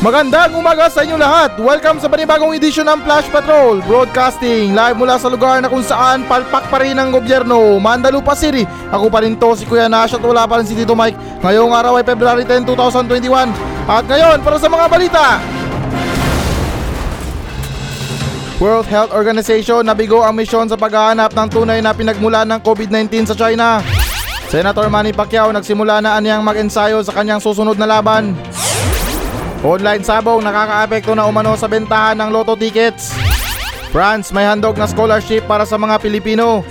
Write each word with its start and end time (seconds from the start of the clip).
Magandang 0.00 0.56
umaga 0.56 0.88
sa 0.88 1.04
inyo 1.04 1.20
lahat! 1.20 1.60
Welcome 1.60 2.00
sa 2.00 2.08
panibagong 2.08 2.56
edisyon 2.56 2.88
ng 2.88 3.04
Flash 3.04 3.28
Patrol 3.28 3.84
Broadcasting 3.84 4.72
live 4.72 4.96
mula 4.96 5.20
sa 5.20 5.28
lugar 5.28 5.60
na 5.60 5.68
kung 5.68 5.84
saan 5.84 6.24
palpak 6.24 6.72
pa 6.72 6.80
rin 6.80 6.96
ang 6.96 7.12
gobyerno. 7.12 7.76
Mandalupa 7.76 8.32
City. 8.32 8.64
Ako 8.88 9.12
pa 9.12 9.20
rin 9.20 9.36
to 9.36 9.52
si 9.52 9.68
Kuya 9.68 9.92
Nash 9.92 10.16
at 10.16 10.24
wala 10.24 10.48
pa 10.48 10.56
rin 10.56 10.64
si 10.64 10.72
Tito 10.72 10.96
Mike. 10.96 11.44
Ngayong 11.44 11.76
araw 11.76 12.00
ay 12.00 12.04
February 12.08 12.48
10, 12.48 12.64
2021 12.64 13.52
At 13.84 14.08
ngayon 14.08 14.40
para 14.40 14.56
sa 14.56 14.72
mga 14.72 14.86
balita. 14.88 15.24
World 18.56 18.88
Health 18.88 19.12
Organization 19.12 19.84
nabigo 19.84 20.24
ang 20.24 20.32
misyon 20.32 20.64
sa 20.72 20.80
paghahanap 20.80 21.36
ng 21.36 21.48
tunay 21.52 21.84
na 21.84 21.92
pinagmulan 21.92 22.48
ng 22.48 22.60
COVID-19 22.64 23.28
sa 23.28 23.36
China. 23.36 23.84
Senator 24.48 24.88
Manny 24.88 25.12
Pacquiao 25.12 25.52
nagsimula 25.52 26.00
na 26.00 26.16
anyang 26.16 26.40
mag-ensayo 26.40 27.04
sa 27.04 27.12
kanyang 27.12 27.44
susunod 27.44 27.76
na 27.76 27.84
laban 27.84 28.32
Online 29.60 30.00
sabong 30.00 30.40
nakakaapekto 30.40 31.12
na 31.12 31.28
umano 31.28 31.52
sa 31.52 31.68
bentahan 31.68 32.16
ng 32.16 32.32
loto 32.32 32.56
tickets. 32.56 33.12
France 33.92 34.32
may 34.32 34.48
handog 34.48 34.80
na 34.80 34.88
scholarship 34.88 35.44
para 35.44 35.68
sa 35.68 35.76
mga 35.76 36.00
Pilipino. 36.00 36.64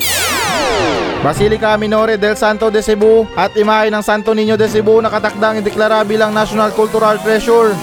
Basilica 1.22 1.78
Minore 1.78 2.18
del 2.18 2.34
Santo 2.34 2.74
de 2.74 2.82
Cebu 2.82 3.30
at 3.38 3.54
imahe 3.54 3.94
ng 3.94 4.02
Santo 4.02 4.34
Niño 4.34 4.58
de 4.58 4.66
Cebu 4.66 5.06
nakatakdang 5.06 5.62
ideklara 5.62 6.02
bilang 6.02 6.34
National 6.34 6.74
Cultural 6.74 7.22
Treasure. 7.22 7.78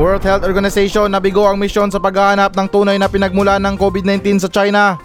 World 0.00 0.24
Health 0.24 0.48
Organization 0.48 1.12
nabigo 1.12 1.44
ang 1.44 1.60
misyon 1.60 1.92
sa 1.92 2.00
paghahanap 2.00 2.56
ng 2.56 2.68
tunay 2.72 2.96
na 2.96 3.12
pinagmulan 3.12 3.60
ng 3.60 3.76
COVID-19 3.76 4.40
sa 4.40 4.48
China. 4.48 4.96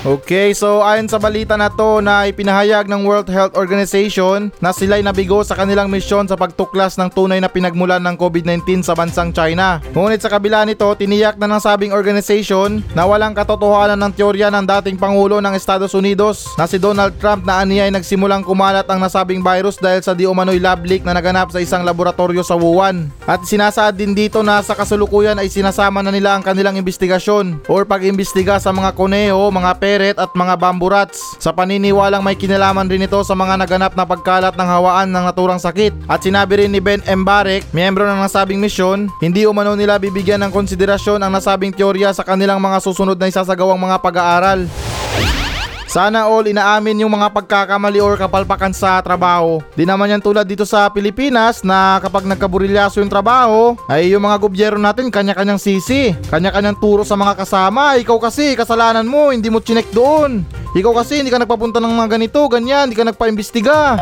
Okay, 0.00 0.56
so 0.56 0.80
ayon 0.80 1.12
sa 1.12 1.20
balita 1.20 1.60
na 1.60 1.68
to 1.68 2.00
na 2.00 2.24
ipinahayag 2.24 2.88
ng 2.88 3.04
World 3.04 3.28
Health 3.28 3.52
Organization 3.52 4.48
na 4.56 4.72
sila'y 4.72 5.04
nabigo 5.04 5.44
sa 5.44 5.52
kanilang 5.52 5.92
misyon 5.92 6.24
sa 6.24 6.40
pagtuklas 6.40 6.96
ng 6.96 7.12
tunay 7.12 7.36
na 7.36 7.52
pinagmulan 7.52 8.00
ng 8.00 8.16
COVID-19 8.16 8.80
sa 8.80 8.96
bansang 8.96 9.28
China. 9.28 9.76
Ngunit 9.92 10.24
sa 10.24 10.32
kabila 10.32 10.64
nito, 10.64 10.88
tiniyak 10.96 11.36
na 11.36 11.44
ng 11.52 11.60
sabing 11.60 11.92
organization 11.92 12.80
na 12.96 13.04
walang 13.04 13.36
katotohanan 13.36 14.00
ng 14.00 14.16
teorya 14.16 14.48
ng 14.48 14.64
dating 14.64 14.96
Pangulo 14.96 15.36
ng 15.36 15.52
Estados 15.52 15.92
Unidos 15.92 16.48
na 16.56 16.64
si 16.64 16.80
Donald 16.80 17.20
Trump 17.20 17.44
na 17.44 17.60
aniya 17.60 17.84
ay 17.84 17.92
nagsimulang 17.92 18.40
kumalat 18.40 18.88
ang 18.88 19.04
nasabing 19.04 19.44
virus 19.44 19.76
dahil 19.76 20.00
sa 20.00 20.16
di 20.16 20.24
umano'y 20.24 20.64
lab 20.64 20.80
leak 20.80 21.04
na 21.04 21.12
naganap 21.12 21.52
sa 21.52 21.60
isang 21.60 21.84
laboratorio 21.84 22.40
sa 22.40 22.56
Wuhan. 22.56 23.12
At 23.28 23.44
sinasaad 23.44 24.00
din 24.00 24.16
dito 24.16 24.40
na 24.40 24.64
sa 24.64 24.72
kasulukuyan 24.72 25.36
ay 25.36 25.52
sinasama 25.52 26.00
na 26.00 26.08
nila 26.08 26.40
ang 26.40 26.42
kanilang 26.42 26.80
investigasyon 26.80 27.68
or 27.68 27.84
pag-imbestiga 27.84 28.56
sa 28.56 28.72
mga 28.72 28.96
kuneho, 28.96 29.52
mga 29.52 29.76
pet 29.76 29.89
peret 29.90 30.16
at 30.22 30.30
mga 30.38 30.54
bamboo 30.54 30.94
rats. 30.94 31.34
Sa 31.42 31.50
paniniwalang 31.50 32.22
may 32.22 32.38
kinalaman 32.38 32.86
rin 32.86 33.02
ito 33.02 33.18
sa 33.26 33.34
mga 33.34 33.58
naganap 33.58 33.92
na 33.98 34.06
pagkalat 34.06 34.54
ng 34.54 34.68
hawaan 34.70 35.10
ng 35.10 35.24
naturang 35.26 35.58
sakit. 35.58 36.06
At 36.06 36.22
sinabi 36.22 36.62
rin 36.62 36.70
ni 36.70 36.78
Ben 36.78 37.02
Mbarek, 37.02 37.74
miyembro 37.74 38.06
ng 38.06 38.22
nasabing 38.22 38.62
misyon, 38.62 39.10
hindi 39.18 39.50
umano 39.50 39.74
nila 39.74 39.98
bibigyan 39.98 40.46
ng 40.46 40.54
konsiderasyon 40.54 41.18
ang 41.18 41.34
nasabing 41.34 41.74
teorya 41.74 42.14
sa 42.14 42.22
kanilang 42.22 42.62
mga 42.62 42.78
susunod 42.78 43.18
na 43.18 43.26
isasagawang 43.26 43.82
mga 43.82 43.98
pag-aaral. 43.98 44.70
Sana 45.90 46.30
all 46.30 46.46
inaamin 46.46 47.02
yung 47.02 47.10
mga 47.10 47.34
pagkakamali 47.34 47.98
or 47.98 48.14
kapalpakan 48.14 48.70
sa 48.70 49.02
trabaho. 49.02 49.58
Di 49.74 49.82
naman 49.82 50.06
yan 50.06 50.22
tulad 50.22 50.46
dito 50.46 50.62
sa 50.62 50.86
Pilipinas 50.86 51.66
na 51.66 51.98
kapag 51.98 52.30
nagkaburilyaso 52.30 53.02
yung 53.02 53.10
trabaho, 53.10 53.74
ay 53.90 54.14
yung 54.14 54.22
mga 54.22 54.38
gobyerno 54.38 54.78
natin 54.78 55.10
kanya-kanyang 55.10 55.58
sisi. 55.58 56.14
Kanya-kanyang 56.30 56.78
turo 56.78 57.02
sa 57.02 57.18
mga 57.18 57.42
kasama. 57.42 57.98
Ikaw 57.98 58.22
kasi, 58.22 58.54
kasalanan 58.54 59.10
mo, 59.10 59.34
hindi 59.34 59.50
mo 59.50 59.58
chinek 59.58 59.90
doon. 59.90 60.46
Ikaw 60.78 61.02
kasi, 61.02 61.26
hindi 61.26 61.34
ka 61.34 61.42
nagpapunta 61.42 61.82
ng 61.82 61.90
mga 61.90 62.22
ganito, 62.22 62.38
ganyan, 62.46 62.86
hindi 62.86 62.94
ka 62.94 63.10
nagpaimbestiga. 63.10 63.98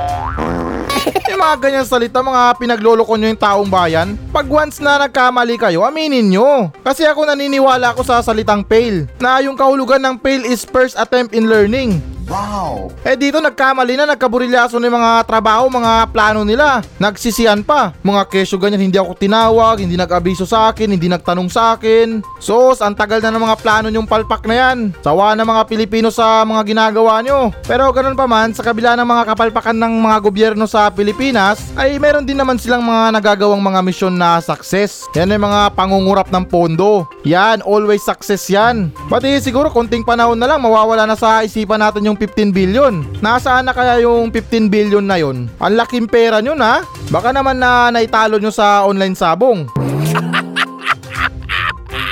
Yung 1.39 1.47
mga 1.47 1.71
ganyan 1.71 1.87
salita, 1.87 2.19
mga 2.19 2.59
pinagloloko 2.59 3.15
nyo 3.15 3.31
yung 3.31 3.39
taong 3.39 3.71
bayan. 3.71 4.19
Pag 4.35 4.51
once 4.51 4.83
na 4.83 5.07
nagkamali 5.07 5.55
kayo, 5.55 5.87
aminin 5.87 6.27
nyo. 6.35 6.75
Kasi 6.83 7.07
ako 7.07 7.31
naniniwala 7.31 7.95
ako 7.95 8.03
sa 8.03 8.19
salitang 8.19 8.67
fail. 8.67 9.07
Na 9.23 9.39
yung 9.39 9.55
kahulugan 9.55 10.03
ng 10.03 10.19
fail 10.19 10.43
is 10.43 10.67
first 10.67 10.99
attempt 10.99 11.31
in 11.31 11.47
learning. 11.47 12.03
Wow! 12.29 12.93
Eh 13.01 13.17
dito 13.17 13.41
nagkamali 13.41 13.97
na, 13.97 14.05
nagkaburilyaso 14.05 14.77
ng 14.77 14.93
mga 14.93 15.25
trabaho, 15.25 15.65
mga 15.73 16.13
plano 16.13 16.45
nila. 16.45 16.85
Nagsisiyan 17.01 17.65
pa. 17.65 17.97
Mga 18.05 18.29
kesyo 18.29 18.61
ganyan, 18.61 18.85
hindi 18.85 19.01
ako 19.01 19.17
tinawag, 19.17 19.81
hindi 19.81 19.97
nag-abiso 19.97 20.45
sa 20.45 20.69
akin, 20.69 20.93
hindi 20.93 21.09
nagtanong 21.09 21.49
sa 21.49 21.73
akin. 21.73 22.21
Sos, 22.37 22.85
ang 22.85 22.93
tagal 22.93 23.25
na 23.25 23.33
ng 23.33 23.41
mga 23.41 23.57
plano 23.65 23.89
nyong 23.89 24.05
palpak 24.05 24.45
na 24.45 24.55
yan. 24.61 24.93
Sawa 25.01 25.33
na 25.33 25.49
mga 25.49 25.65
Pilipino 25.73 26.13
sa 26.13 26.45
mga 26.45 26.69
ginagawa 26.69 27.25
nyo. 27.25 27.49
Pero 27.65 27.89
ganun 27.97 28.13
pa 28.13 28.29
man, 28.29 28.53
sa 28.53 28.61
kabila 28.61 28.93
ng 28.93 29.09
mga 29.09 29.25
kapalpakan 29.33 29.77
ng 29.81 29.95
mga 29.97 30.19
gobyerno 30.21 30.69
sa 30.69 30.93
Pilipinas, 30.93 31.28
ay 31.77 32.01
meron 32.01 32.25
din 32.25 32.39
naman 32.39 32.57
silang 32.57 32.81
mga 32.81 33.21
nagagawang 33.21 33.61
mga 33.61 33.85
misyon 33.85 34.17
na 34.17 34.41
success. 34.41 35.05
Yan 35.13 35.35
ay 35.35 35.37
mga 35.37 35.77
pangungurap 35.77 36.33
ng 36.33 36.47
pondo. 36.49 37.05
Yan, 37.29 37.61
always 37.67 38.01
success 38.01 38.49
yan. 38.49 38.89
Pati 39.13 39.37
siguro 39.43 39.69
konting 39.69 40.07
panahon 40.07 40.41
na 40.41 40.49
lang 40.49 40.65
mawawala 40.65 41.05
na 41.05 41.19
sa 41.19 41.45
isipan 41.45 41.85
natin 41.85 42.09
yung 42.09 42.17
15 42.17 42.49
billion. 42.55 43.05
Nasaan 43.21 43.69
na 43.69 43.77
kaya 43.77 44.01
yung 44.01 44.33
15 44.33 44.73
billion 44.73 45.05
na 45.05 45.21
yon? 45.21 45.53
Ang 45.61 45.75
laking 45.77 46.09
pera 46.09 46.41
nyo 46.41 46.57
na. 46.57 46.81
Baka 47.13 47.35
naman 47.35 47.61
na 47.61 47.93
naitalo 47.93 48.41
nyo 48.41 48.55
sa 48.55 48.87
online 48.89 49.19
sabong. 49.19 49.88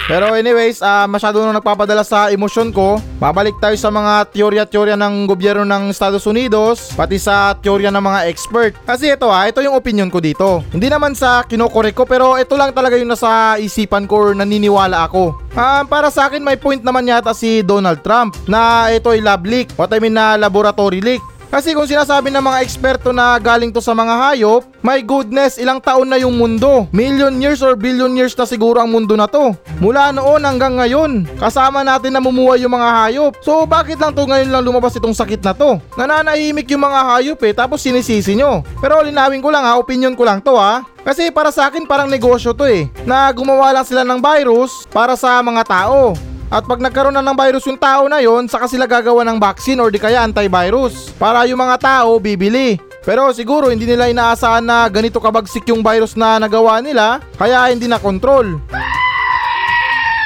Pero 0.07 0.39
anyways, 0.39 0.79
uh, 0.79 1.11
masyado 1.11 1.43
nang 1.43 1.59
nagpapadala 1.59 2.07
sa 2.07 2.31
emosyon 2.31 2.71
ko. 2.71 3.03
Babalik 3.19 3.59
tayo 3.59 3.75
sa 3.75 3.91
mga 3.91 4.31
teorya-teorya 4.31 4.95
ng 4.95 5.27
gobyerno 5.27 5.67
ng 5.67 5.91
Estados 5.91 6.23
Unidos, 6.31 6.95
pati 6.95 7.19
sa 7.19 7.59
teorya 7.59 7.91
ng 7.91 7.99
mga 7.99 8.21
expert. 8.31 8.79
Kasi 8.87 9.11
ito 9.11 9.27
ha, 9.27 9.51
ito 9.51 9.59
yung 9.67 9.75
opinion 9.75 10.07
ko 10.07 10.23
dito. 10.23 10.63
Hindi 10.71 10.87
naman 10.87 11.19
sa 11.19 11.43
kinokorek 11.43 11.99
ko, 11.99 12.07
pero 12.07 12.39
ito 12.39 12.55
lang 12.55 12.71
talaga 12.71 12.95
yung 12.95 13.11
nasa 13.11 13.59
isipan 13.59 14.07
ko 14.07 14.31
or 14.31 14.33
naniniwala 14.39 15.11
ako. 15.11 15.43
Uh, 15.59 15.83
para 15.91 16.07
sa 16.15 16.31
akin, 16.31 16.39
may 16.39 16.55
point 16.55 16.87
naman 16.87 17.11
yata 17.11 17.35
si 17.35 17.67
Donald 17.67 18.07
Trump 18.07 18.39
na 18.47 18.87
ito 18.95 19.11
ay 19.11 19.19
lab 19.19 19.43
leak. 19.43 19.75
What 19.75 19.91
I 19.91 19.99
mean 19.99 20.15
na 20.15 20.39
laboratory 20.39 21.03
leak. 21.03 21.36
Kasi 21.57 21.73
kung 21.73 21.89
sinasabi 21.89 22.29
ng 22.29 22.45
mga 22.45 22.61
eksperto 22.69 23.17
na 23.17 23.41
galing 23.41 23.73
to 23.73 23.81
sa 23.81 23.97
mga 23.97 24.13
hayop, 24.13 24.69
my 24.85 25.01
goodness, 25.01 25.57
ilang 25.57 25.81
taon 25.81 26.05
na 26.05 26.21
yung 26.21 26.37
mundo. 26.37 26.85
Million 26.93 27.33
years 27.41 27.65
or 27.65 27.73
billion 27.73 28.13
years 28.13 28.37
na 28.37 28.45
siguro 28.45 28.77
ang 28.77 28.93
mundo 28.93 29.17
na 29.17 29.25
to. 29.25 29.57
Mula 29.81 30.13
noon 30.13 30.45
hanggang 30.45 30.77
ngayon, 30.77 31.25
kasama 31.41 31.81
natin 31.81 32.13
na 32.13 32.21
mumuhay 32.21 32.61
yung 32.61 32.77
mga 32.77 32.93
hayop. 32.93 33.41
So 33.41 33.65
bakit 33.65 33.97
lang 33.97 34.13
to 34.13 34.29
ngayon 34.29 34.53
lang 34.53 34.69
lumabas 34.69 35.01
itong 35.01 35.17
sakit 35.17 35.41
na 35.41 35.57
to? 35.57 35.81
Nananahimik 35.97 36.69
yung 36.77 36.85
mga 36.85 37.01
hayop 37.09 37.41
eh, 37.49 37.57
tapos 37.57 37.81
sinisisi 37.81 38.37
nyo. 38.37 38.61
Pero 38.77 39.01
linawin 39.01 39.41
ko 39.41 39.49
lang 39.49 39.65
ha, 39.65 39.81
opinion 39.81 40.13
ko 40.13 40.29
lang 40.29 40.45
to 40.45 40.61
ha. 40.61 40.85
Kasi 41.09 41.33
para 41.33 41.49
sa 41.49 41.73
akin 41.73 41.89
parang 41.89 42.13
negosyo 42.13 42.53
to 42.53 42.69
eh, 42.69 42.93
na 43.09 43.33
gumawa 43.33 43.73
lang 43.73 43.89
sila 43.89 44.05
ng 44.05 44.21
virus 44.21 44.85
para 44.93 45.17
sa 45.17 45.41
mga 45.41 45.65
tao. 45.65 46.13
At 46.47 46.63
pag 46.63 46.79
nagkaroon 46.79 47.11
na 47.11 47.27
ng 47.27 47.35
virus 47.35 47.67
yung 47.67 47.79
tao 47.79 48.07
na 48.07 48.23
yon, 48.23 48.47
saka 48.47 48.71
sila 48.71 48.87
gagawa 48.87 49.27
ng 49.27 49.43
vaccine 49.43 49.83
or 49.83 49.91
di 49.91 49.99
kaya 49.99 50.23
antivirus 50.23 51.11
para 51.19 51.43
yung 51.51 51.59
mga 51.59 51.77
tao 51.83 52.23
bibili. 52.23 52.79
Pero 53.03 53.31
siguro 53.35 53.71
hindi 53.71 53.87
nila 53.87 54.11
inaasahan 54.11 54.63
na 54.63 54.87
ganito 54.87 55.19
kabagsik 55.19 55.67
yung 55.71 55.83
virus 55.83 56.15
na 56.15 56.39
nagawa 56.39 56.79
nila, 56.79 57.19
kaya 57.35 57.67
hindi 57.71 57.91
na 57.91 57.99
control. 57.99 58.63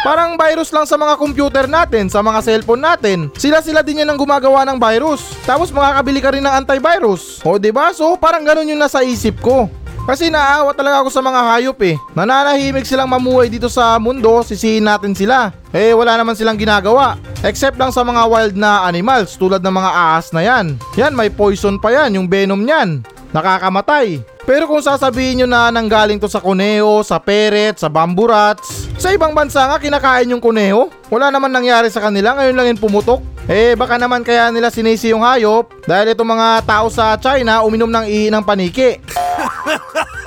Parang 0.01 0.33
virus 0.37 0.73
lang 0.73 0.89
sa 0.89 0.97
mga 0.97 1.21
computer 1.21 1.65
natin, 1.69 2.09
sa 2.09 2.25
mga 2.25 2.41
cellphone 2.41 2.81
natin. 2.81 3.29
Sila-sila 3.37 3.85
din 3.85 4.01
yan 4.01 4.09
ang 4.09 4.17
gumagawa 4.17 4.65
ng 4.65 4.81
virus. 4.81 5.37
Tapos 5.45 5.69
makakabili 5.69 6.25
ka 6.25 6.33
rin 6.33 6.41
ng 6.41 6.57
antivirus. 6.65 7.45
O 7.45 7.57
ba 7.57 7.61
diba? 7.61 7.87
So 7.93 8.17
parang 8.17 8.49
ganun 8.49 8.73
yung 8.73 8.81
nasa 8.81 9.05
isip 9.05 9.45
ko. 9.45 9.69
Kasi 10.11 10.27
naawa 10.27 10.75
talaga 10.75 11.07
ako 11.07 11.11
sa 11.15 11.23
mga 11.23 11.41
hayop 11.55 11.79
eh. 11.87 11.95
Nananahimik 12.19 12.83
silang 12.83 13.07
mamuhay 13.07 13.47
dito 13.47 13.71
sa 13.71 13.95
mundo, 14.03 14.43
sisihin 14.43 14.83
natin 14.83 15.15
sila. 15.15 15.55
Eh 15.71 15.95
wala 15.95 16.19
naman 16.19 16.35
silang 16.35 16.59
ginagawa. 16.59 17.15
Except 17.47 17.79
lang 17.79 17.95
sa 17.95 18.03
mga 18.03 18.27
wild 18.27 18.59
na 18.59 18.91
animals 18.91 19.39
tulad 19.39 19.63
ng 19.63 19.71
mga 19.71 19.91
ahas 19.95 20.35
na 20.35 20.43
yan. 20.43 20.75
Yan 20.99 21.15
may 21.15 21.31
poison 21.31 21.79
pa 21.79 21.95
yan, 21.95 22.19
yung 22.19 22.27
venom 22.27 22.59
niyan. 22.59 23.07
Nakakamatay. 23.31 24.19
Pero 24.51 24.67
kung 24.67 24.83
sasabihin 24.83 25.39
nyo 25.39 25.47
na 25.47 25.71
nanggaling 25.71 26.19
to 26.19 26.27
sa 26.27 26.43
kuneho, 26.43 27.07
sa 27.07 27.23
peret, 27.23 27.79
sa 27.79 27.87
bamboo 27.87 28.27
rats, 28.27 28.91
sa 28.99 29.15
ibang 29.15 29.31
bansa 29.31 29.63
nga 29.63 29.79
kinakain 29.79 30.27
yung 30.27 30.43
kuneho, 30.43 30.91
wala 31.07 31.31
naman 31.31 31.55
nangyari 31.55 31.87
sa 31.87 32.03
kanila, 32.03 32.35
ngayon 32.35 32.59
lang 32.59 32.67
yung 32.75 32.83
pumutok. 32.83 33.23
Eh 33.47 33.79
baka 33.79 33.95
naman 33.95 34.27
kaya 34.27 34.51
nila 34.51 34.67
sinisi 34.75 35.15
yung 35.15 35.23
hayop 35.23 35.71
dahil 35.87 36.19
itong 36.19 36.35
mga 36.35 36.67
tao 36.67 36.91
sa 36.91 37.15
China 37.23 37.63
uminom 37.63 37.95
ng 37.95 38.11
ihi 38.11 38.27
ng 38.27 38.43
paniki. 38.43 38.99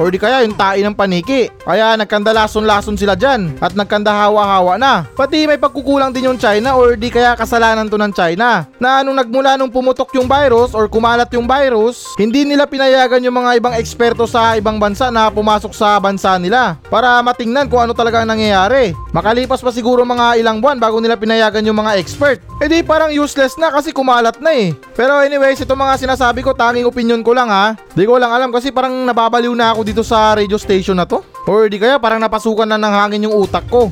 or 0.00 0.08
di 0.08 0.16
kaya 0.16 0.48
yung 0.48 0.56
tae 0.56 0.80
ng 0.80 0.96
paniki. 0.96 1.52
Kaya 1.60 1.92
nagkandalason-lason 2.00 2.96
sila 2.96 3.12
dyan 3.12 3.60
at 3.60 3.76
nagkandahawa-hawa 3.76 4.80
na. 4.80 5.04
Pati 5.12 5.44
may 5.44 5.60
pagkukulang 5.60 6.16
din 6.16 6.32
yung 6.32 6.40
China 6.40 6.80
or 6.80 6.96
di 6.96 7.12
kaya 7.12 7.36
kasalanan 7.36 7.92
to 7.92 8.00
ng 8.00 8.16
China 8.16 8.64
na 8.80 9.04
nung 9.04 9.20
nagmula 9.20 9.60
nung 9.60 9.68
pumutok 9.68 10.16
yung 10.16 10.24
virus 10.24 10.72
or 10.72 10.88
kumalat 10.88 11.28
yung 11.36 11.44
virus, 11.44 12.16
hindi 12.16 12.48
nila 12.48 12.64
pinayagan 12.64 13.20
yung 13.20 13.36
mga 13.36 13.60
ibang 13.60 13.76
eksperto 13.76 14.24
sa 14.24 14.56
ibang 14.56 14.80
bansa 14.80 15.12
na 15.12 15.28
pumasok 15.28 15.76
sa 15.76 16.00
bansa 16.00 16.40
nila 16.40 16.80
para 16.88 17.20
matingnan 17.20 17.68
kung 17.68 17.84
ano 17.84 17.92
talaga 17.92 18.24
ang 18.24 18.32
nangyayari. 18.32 18.96
Makalipas 19.12 19.60
pa 19.60 19.68
siguro 19.68 20.00
mga 20.08 20.40
ilang 20.40 20.64
buwan 20.64 20.80
bago 20.80 20.96
nila 20.96 21.20
pinayagan 21.20 21.66
yung 21.68 21.76
mga 21.76 22.00
expert. 22.00 22.40
E 22.60 22.68
di 22.68 22.80
parang 22.80 23.12
useless 23.12 23.56
na 23.60 23.68
kasi 23.68 23.92
kumalat 23.92 24.40
na 24.40 24.52
eh. 24.52 24.72
Pero 24.96 25.20
anyways, 25.20 25.60
ito 25.60 25.72
mga 25.76 25.96
sinasabi 26.00 26.40
ko 26.40 26.56
tanging 26.56 26.88
opinion 26.88 27.20
ko 27.20 27.36
lang 27.36 27.52
ha. 27.52 27.76
Di 27.92 28.06
ko 28.06 28.16
lang 28.16 28.30
alam 28.30 28.48
kasi 28.48 28.70
parang 28.70 28.92
nababaliw 29.04 29.52
na 29.52 29.74
ako 29.74 29.89
dito 29.90 30.06
sa 30.06 30.38
radio 30.38 30.54
station 30.54 30.94
na 30.94 31.02
to. 31.02 31.18
Or 31.50 31.66
di 31.66 31.82
kaya 31.82 31.98
parang 31.98 32.22
napasukan 32.22 32.62
na 32.62 32.78
ng 32.78 32.94
hangin 32.94 33.26
yung 33.26 33.34
utak 33.34 33.66
ko. 33.66 33.90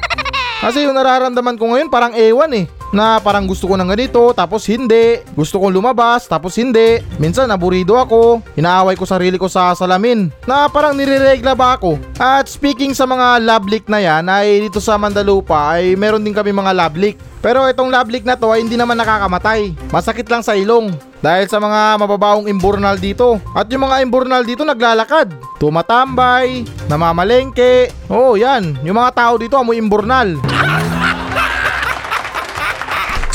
Kasi 0.66 0.82
yung 0.82 0.98
nararamdaman 0.98 1.54
ko 1.54 1.70
ngayon 1.70 1.86
parang 1.86 2.12
ewan 2.18 2.50
eh. 2.50 2.66
Na 2.94 3.18
parang 3.18 3.46
gusto 3.46 3.66
ko 3.66 3.74
ng 3.74 3.90
ganito, 3.90 4.30
tapos 4.34 4.66
hindi. 4.70 5.22
Gusto 5.34 5.58
kong 5.58 5.74
lumabas, 5.74 6.30
tapos 6.30 6.54
hindi. 6.58 7.02
Minsan 7.18 7.50
naburido 7.50 7.98
ako. 7.98 8.42
Inaaway 8.54 8.94
ko 8.94 9.04
sarili 9.08 9.38
ko 9.40 9.50
sa 9.50 9.74
salamin. 9.74 10.30
Na 10.46 10.70
parang 10.70 10.94
nireregla 10.94 11.58
ba 11.58 11.74
ako? 11.74 11.98
At 12.16 12.46
speaking 12.46 12.94
sa 12.94 13.04
mga 13.06 13.42
love 13.42 13.66
leak 13.66 13.86
na 13.90 13.98
yan, 13.98 14.30
ay 14.30 14.68
dito 14.68 14.78
sa 14.78 14.94
Mandalupa 14.96 15.74
ay 15.74 15.98
meron 15.98 16.22
din 16.22 16.36
kami 16.36 16.54
mga 16.54 16.72
love 16.72 16.96
leak. 16.98 17.16
Pero 17.46 17.62
itong 17.70 17.94
love 17.94 18.10
leak 18.10 18.26
na 18.26 18.34
to 18.34 18.50
ay 18.50 18.66
hindi 18.66 18.74
naman 18.74 18.98
nakakamatay. 18.98 19.70
Masakit 19.94 20.26
lang 20.26 20.42
sa 20.42 20.58
ilong. 20.58 20.90
Dahil 21.22 21.46
sa 21.46 21.62
mga 21.62 21.94
mababaong 21.98 22.50
imburnal 22.50 22.98
dito. 22.98 23.38
At 23.54 23.70
yung 23.70 23.86
mga 23.86 24.02
imburnal 24.02 24.42
dito 24.42 24.66
naglalakad. 24.66 25.30
Tumatambay, 25.62 26.66
namamalengke. 26.90 27.90
Oo, 28.10 28.34
yan. 28.34 28.74
Yung 28.82 28.98
mga 28.98 29.14
tao 29.14 29.34
dito 29.38 29.54
amoy 29.54 29.78
imburnal. 29.78 30.55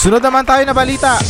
Sunod 0.01 0.17
naman 0.17 0.41
tayo 0.41 0.65
na 0.65 0.73
balita. 0.73 1.21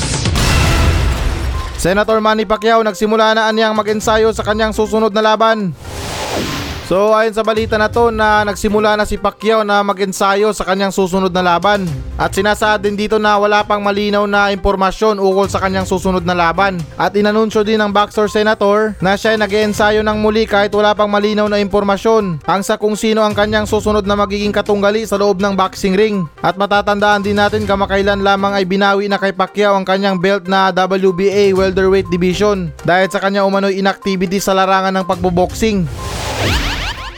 Senator 1.75 2.23
Manny 2.23 2.47
Pacquiao 2.47 2.79
nagsimula 2.79 3.35
na 3.35 3.51
anyang 3.51 3.75
mag-ensayo 3.75 4.31
sa 4.31 4.47
kanyang 4.47 4.71
susunod 4.71 5.12
na 5.12 5.19
laban. 5.19 5.75
So 6.91 7.15
ayon 7.15 7.31
sa 7.31 7.47
balita 7.47 7.79
na 7.79 7.88
to 7.88 8.11
na 8.11 8.43
nagsimula 8.43 8.99
na 8.99 9.07
si 9.07 9.15
Pacquiao 9.15 9.63
na 9.63 9.79
mag-ensayo 9.79 10.51
sa 10.51 10.67
kanyang 10.67 10.91
susunod 10.91 11.31
na 11.31 11.39
laban. 11.39 11.88
At 12.19 12.35
sinasaad 12.35 12.83
din 12.83 12.99
dito 12.99 13.15
na 13.15 13.39
wala 13.39 13.63
pang 13.63 13.79
malinaw 13.79 14.27
na 14.27 14.51
impormasyon 14.51 15.15
ukol 15.15 15.47
sa 15.47 15.63
kanyang 15.63 15.88
susunod 15.88 16.27
na 16.27 16.35
laban. 16.35 16.83
At 16.99 17.15
inanunsyo 17.15 17.63
din 17.63 17.79
ng 17.79 17.95
boxer 17.95 18.27
senator 18.27 18.91
na 18.99 19.15
siya 19.15 19.31
ay 19.31 19.39
nag-ensayo 19.39 20.03
ng 20.03 20.19
muli 20.19 20.43
kahit 20.43 20.75
wala 20.75 20.91
pang 20.91 21.07
malinaw 21.07 21.47
na 21.47 21.63
impormasyon 21.63 22.43
ang 22.43 22.59
sa 22.59 22.75
kung 22.75 22.99
sino 22.99 23.23
ang 23.23 23.39
kanyang 23.39 23.71
susunod 23.71 24.03
na 24.03 24.19
magiging 24.19 24.51
katunggali 24.51 25.07
sa 25.07 25.15
loob 25.15 25.39
ng 25.39 25.55
boxing 25.55 25.95
ring. 25.95 26.27
At 26.43 26.59
matatandaan 26.59 27.23
din 27.23 27.39
natin 27.39 27.63
kamakailan 27.63 28.19
lamang 28.19 28.51
ay 28.51 28.67
binawi 28.67 29.07
na 29.07 29.15
kay 29.15 29.31
Pacquiao 29.31 29.79
ang 29.79 29.88
kanyang 29.88 30.19
belt 30.19 30.43
na 30.51 30.75
WBA 30.75 31.55
welterweight 31.55 32.11
division 32.11 32.67
dahil 32.83 33.07
sa 33.07 33.23
kanya 33.23 33.47
umano'y 33.47 33.79
inactivity 33.79 34.43
sa 34.43 34.51
larangan 34.51 34.91
ng 34.91 35.07
pagboboxing. 35.07 35.88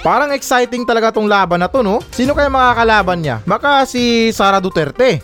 Parang 0.04 0.36
exciting 0.36 0.84
talaga 0.84 1.16
tong 1.16 1.32
laban 1.32 1.64
na 1.64 1.72
to, 1.72 1.80
no? 1.80 2.04
Sino 2.12 2.36
kaya 2.36 2.52
makakalaban 2.52 3.24
niya? 3.24 3.40
Baka 3.48 3.88
si 3.88 4.36
Sara 4.36 4.60
Duterte. 4.60 5.24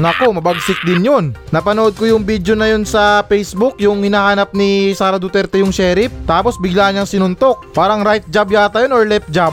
Nako, 0.00 0.32
mabagsik 0.32 0.80
din 0.88 1.04
yun. 1.04 1.36
Napanood 1.52 1.92
ko 1.92 2.08
yung 2.08 2.24
video 2.24 2.56
na 2.56 2.72
yun 2.72 2.88
sa 2.88 3.20
Facebook, 3.28 3.76
yung 3.76 4.00
hinahanap 4.00 4.56
ni 4.56 4.96
Sara 4.96 5.20
Duterte 5.20 5.60
yung 5.60 5.76
sheriff, 5.76 6.08
tapos 6.24 6.56
bigla 6.56 6.88
niyang 6.88 7.04
sinuntok. 7.04 7.68
Parang 7.76 8.00
right 8.00 8.24
jab 8.32 8.48
yata 8.48 8.80
yun 8.80 8.96
or 8.96 9.04
left 9.04 9.28
jab. 9.28 9.52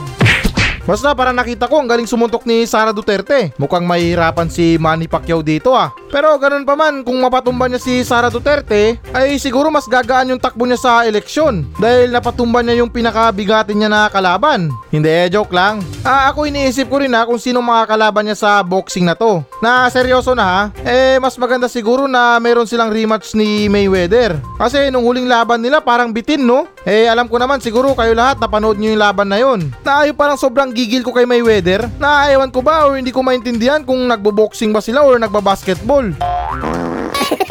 Basta 0.88 1.12
para 1.12 1.36
nakita 1.36 1.68
ko 1.68 1.84
ang 1.84 1.88
galing 1.92 2.08
sumuntok 2.08 2.48
ni 2.48 2.64
Sara 2.64 2.96
Duterte. 2.96 3.52
Mukhang 3.60 3.84
mahihirapan 3.84 4.48
si 4.48 4.80
Manny 4.80 5.04
Pacquiao 5.04 5.44
dito 5.44 5.76
ah. 5.76 5.92
Pero 6.08 6.32
ganun 6.40 6.64
pa 6.64 6.72
man, 6.72 7.04
kung 7.04 7.20
mapatumba 7.20 7.68
niya 7.68 7.76
si 7.76 8.00
Sara 8.00 8.32
Duterte, 8.32 8.96
ay 9.12 9.36
siguro 9.36 9.68
mas 9.68 9.84
gagaan 9.84 10.32
yung 10.32 10.40
takbo 10.40 10.64
niya 10.64 10.80
sa 10.80 11.04
eleksyon. 11.04 11.68
Dahil 11.76 12.08
napatumba 12.08 12.64
niya 12.64 12.80
yung 12.80 12.88
pinakabigatin 12.88 13.76
niya 13.76 13.92
na 13.92 14.08
kalaban. 14.08 14.72
Hindi, 14.88 15.28
joke 15.28 15.52
lang. 15.52 15.84
Ah, 16.08 16.32
ako 16.32 16.48
iniisip 16.48 16.88
ko 16.88 17.04
rin 17.04 17.12
ha 17.12 17.28
kung 17.28 17.36
sino 17.36 17.60
makakalaban 17.60 18.24
niya 18.24 18.40
sa 18.40 18.64
boxing 18.64 19.04
na 19.04 19.12
to. 19.12 19.44
Na 19.60 19.92
seryoso 19.92 20.32
na 20.32 20.44
ha, 20.48 20.60
eh 20.88 21.20
mas 21.20 21.36
maganda 21.36 21.68
siguro 21.68 22.08
na 22.08 22.40
meron 22.40 22.64
silang 22.64 22.88
rematch 22.88 23.36
ni 23.36 23.68
Mayweather. 23.68 24.40
Kasi 24.56 24.88
nung 24.88 25.04
huling 25.04 25.28
laban 25.28 25.60
nila 25.60 25.84
parang 25.84 26.16
bitin 26.16 26.48
no? 26.48 26.64
Eh 26.88 27.04
alam 27.04 27.28
ko 27.28 27.36
naman 27.36 27.60
siguro 27.60 27.92
kayo 27.92 28.16
lahat 28.16 28.40
napanood 28.40 28.80
niyo 28.80 28.96
yung 28.96 29.04
laban 29.04 29.28
na 29.28 29.36
yon. 29.36 29.68
Na 29.84 30.08
ayaw 30.08 30.16
parang 30.16 30.40
sobrang 30.40 30.77
gigil 30.78 31.02
ko 31.02 31.10
kay 31.10 31.26
Mayweather. 31.26 31.90
Na 31.98 32.30
ewan 32.30 32.54
ko 32.54 32.62
ba 32.62 32.86
or 32.86 32.94
hindi 32.94 33.10
ko 33.10 33.26
maintindihan 33.26 33.82
kung 33.82 34.06
nagbo-boxing 34.06 34.70
ba 34.70 34.78
sila 34.78 35.02
or 35.02 35.18
nagbabasketball. 35.18 36.14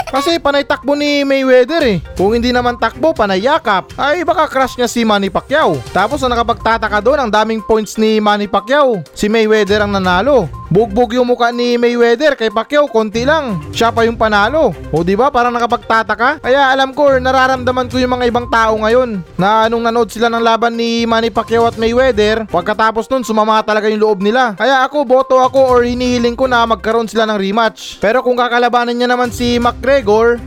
Kasi 0.08 0.40
panay 0.40 0.64
takbo 0.64 0.96
ni 0.96 1.28
Mayweather 1.28 1.84
eh. 1.84 1.98
Kung 2.16 2.32
hindi 2.32 2.56
naman 2.56 2.80
takbo, 2.80 3.12
panay 3.12 3.44
yakap. 3.44 3.92
Ay 4.00 4.24
baka 4.24 4.48
crush 4.48 4.80
niya 4.80 4.88
si 4.88 5.04
Manny 5.04 5.28
Pacquiao. 5.28 5.76
Tapos 5.92 6.24
ang 6.24 6.32
nakapagtataka 6.32 7.04
doon, 7.04 7.28
ang 7.28 7.32
daming 7.32 7.60
points 7.60 8.00
ni 8.00 8.24
Manny 8.24 8.48
Pacquiao. 8.48 9.04
Si 9.12 9.28
Mayweather 9.28 9.84
ang 9.84 9.92
nanalo. 9.92 10.48
Bugbog 10.68 11.16
yung 11.16 11.32
muka 11.32 11.48
ni 11.52 11.80
Mayweather 11.80 12.36
kay 12.36 12.52
Pacquiao, 12.52 12.92
konti 12.92 13.24
lang. 13.24 13.60
Siya 13.72 13.92
pa 13.92 14.04
yung 14.04 14.20
panalo. 14.20 14.76
O 14.92 15.04
di 15.04 15.16
ba 15.16 15.28
parang 15.32 15.52
nakapagtataka? 15.52 16.44
Kaya 16.44 16.72
alam 16.72 16.96
ko 16.96 17.12
nararamdaman 17.20 17.88
ko 17.92 18.00
yung 18.00 18.16
mga 18.16 18.28
ibang 18.32 18.48
tao 18.48 18.80
ngayon 18.80 19.24
na 19.36 19.68
nung 19.68 19.84
nanood 19.84 20.12
sila 20.12 20.32
ng 20.32 20.44
laban 20.44 20.76
ni 20.76 21.04
Manny 21.04 21.32
Pacquiao 21.32 21.68
at 21.68 21.76
Mayweather, 21.76 22.48
pagkatapos 22.48 23.12
nun 23.12 23.28
sumama 23.28 23.60
talaga 23.64 23.92
yung 23.92 24.04
loob 24.04 24.20
nila. 24.24 24.56
Kaya 24.56 24.88
ako, 24.88 25.04
boto 25.04 25.36
ako 25.40 25.68
or 25.68 25.84
hinihiling 25.84 26.36
ko 26.36 26.48
na 26.48 26.64
magkaroon 26.64 27.12
sila 27.12 27.28
ng 27.28 27.40
rematch. 27.40 28.00
Pero 28.00 28.24
kung 28.24 28.40
kakalabanan 28.40 28.96
niya 28.96 29.12
naman 29.12 29.32
si 29.32 29.60
McGregor, 29.60 29.97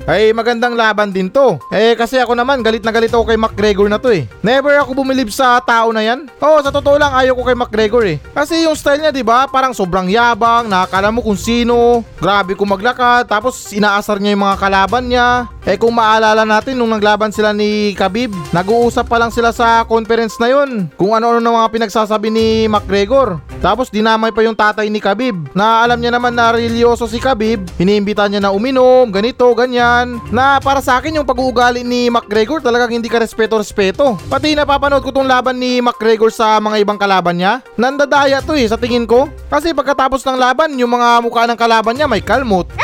ay 0.06 0.31
magandang 0.31 0.79
laban 0.79 1.11
din 1.11 1.26
to. 1.26 1.58
Eh 1.75 1.99
kasi 1.99 2.23
ako 2.23 2.38
naman, 2.38 2.62
galit 2.62 2.87
na 2.87 2.94
galit 2.94 3.11
ako 3.11 3.26
kay 3.26 3.38
McGregor 3.38 3.91
na 3.91 3.99
to 3.99 4.14
eh. 4.14 4.29
Never 4.47 4.76
ako 4.79 5.02
bumilib 5.02 5.32
sa 5.32 5.58
tao 5.58 5.91
na 5.91 6.06
yan. 6.06 6.31
Oo, 6.38 6.62
sa 6.62 6.70
totoo 6.70 6.94
lang 6.94 7.11
ayaw 7.11 7.35
ko 7.35 7.43
kay 7.43 7.56
McGregor 7.58 8.05
eh. 8.06 8.23
Kasi 8.31 8.62
yung 8.62 8.79
style 8.79 9.02
niya, 9.02 9.11
di 9.11 9.26
ba? 9.26 9.50
Parang 9.50 9.75
sobrang 9.75 10.06
yabang, 10.06 10.70
nakakala 10.70 11.11
mo 11.11 11.25
kung 11.25 11.38
sino. 11.38 12.06
Grabe 12.20 12.55
kung 12.55 12.70
maglakad, 12.70 13.26
tapos 13.26 13.75
inaasar 13.75 14.23
niya 14.23 14.38
yung 14.38 14.44
mga 14.47 14.61
kalaban 14.61 15.05
niya. 15.11 15.50
Eh 15.67 15.76
kung 15.76 15.93
maalala 15.93 16.49
natin 16.49 16.76
nung 16.76 16.93
naglaban 16.93 17.32
sila 17.35 17.53
ni 17.53 17.93
Khabib, 17.93 18.32
nag-uusap 18.55 19.06
pa 19.06 19.20
lang 19.20 19.29
sila 19.29 19.53
sa 19.53 19.85
conference 19.85 20.41
na 20.41 20.49
yun. 20.49 20.88
Kung 20.96 21.12
ano-ano 21.12 21.43
na 21.43 21.53
mga 21.64 21.73
pinagsasabi 21.73 22.29
ni 22.32 22.46
McGregor. 22.70 23.41
Tapos 23.61 23.93
dinamay 23.93 24.32
pa 24.32 24.41
yung 24.41 24.56
tatay 24.56 24.88
ni 24.88 25.05
Khabib. 25.05 25.53
Na 25.53 25.85
alam 25.85 26.00
niya 26.00 26.17
naman 26.17 26.32
na 26.32 26.56
religyoso 26.56 27.05
si 27.05 27.20
Khabib, 27.20 27.61
iniimbita 27.76 28.25
niya 28.25 28.41
na 28.41 28.56
uminom, 28.56 29.12
ganito, 29.12 29.39
ganyan. 29.56 30.20
Na 30.28 30.60
para 30.60 30.84
sa 30.84 31.00
akin 31.00 31.16
yung 31.16 31.28
pag-uugali 31.28 31.81
ni 31.81 32.12
McGregor 32.12 32.60
talagang 32.60 32.92
hindi 32.92 33.08
ka 33.08 33.22
respeto-respeto. 33.25 34.20
Pati 34.28 34.52
napapanood 34.52 35.00
ko 35.00 35.10
tong 35.10 35.28
laban 35.28 35.56
ni 35.56 35.81
McGregor 35.81 36.28
sa 36.28 36.60
mga 36.60 36.84
ibang 36.84 37.00
kalaban 37.00 37.40
niya. 37.40 37.64
Nandadaya 37.81 38.44
to 38.44 38.52
eh 38.52 38.69
sa 38.69 38.76
tingin 38.76 39.08
ko. 39.08 39.32
Kasi 39.48 39.72
pagkatapos 39.72 40.20
ng 40.28 40.37
laban, 40.37 40.76
yung 40.76 40.92
mga 40.92 41.25
mukha 41.25 41.48
ng 41.48 41.58
kalaban 41.58 41.96
niya 41.96 42.04
may 42.04 42.20
kalmot. 42.20 42.69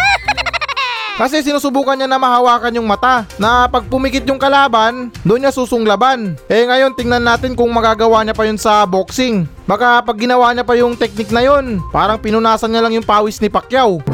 Kasi 1.16 1.40
sinusubukan 1.40 1.96
niya 1.96 2.04
na 2.04 2.20
mahawakan 2.20 2.76
yung 2.76 2.84
mata 2.84 3.24
na 3.40 3.64
pag 3.64 3.88
pumikit 3.88 4.28
yung 4.28 4.36
kalaban, 4.36 5.08
doon 5.24 5.48
niya 5.48 5.52
susunglaban. 5.56 6.36
Eh 6.44 6.68
ngayon 6.68 6.92
tingnan 6.92 7.24
natin 7.24 7.56
kung 7.56 7.72
magagawa 7.72 8.20
niya 8.20 8.36
pa 8.36 8.44
yun 8.44 8.60
sa 8.60 8.84
boxing. 8.84 9.48
Baka 9.64 10.04
pag 10.04 10.20
ginawa 10.20 10.52
niya 10.52 10.68
pa 10.68 10.76
yung 10.76 10.92
technique 10.92 11.32
na 11.32 11.40
yun, 11.40 11.80
parang 11.88 12.20
pinunasan 12.20 12.68
niya 12.68 12.84
lang 12.84 12.92
yung 12.92 13.08
pawis 13.08 13.40
ni 13.40 13.48
Pacquiao. 13.48 14.04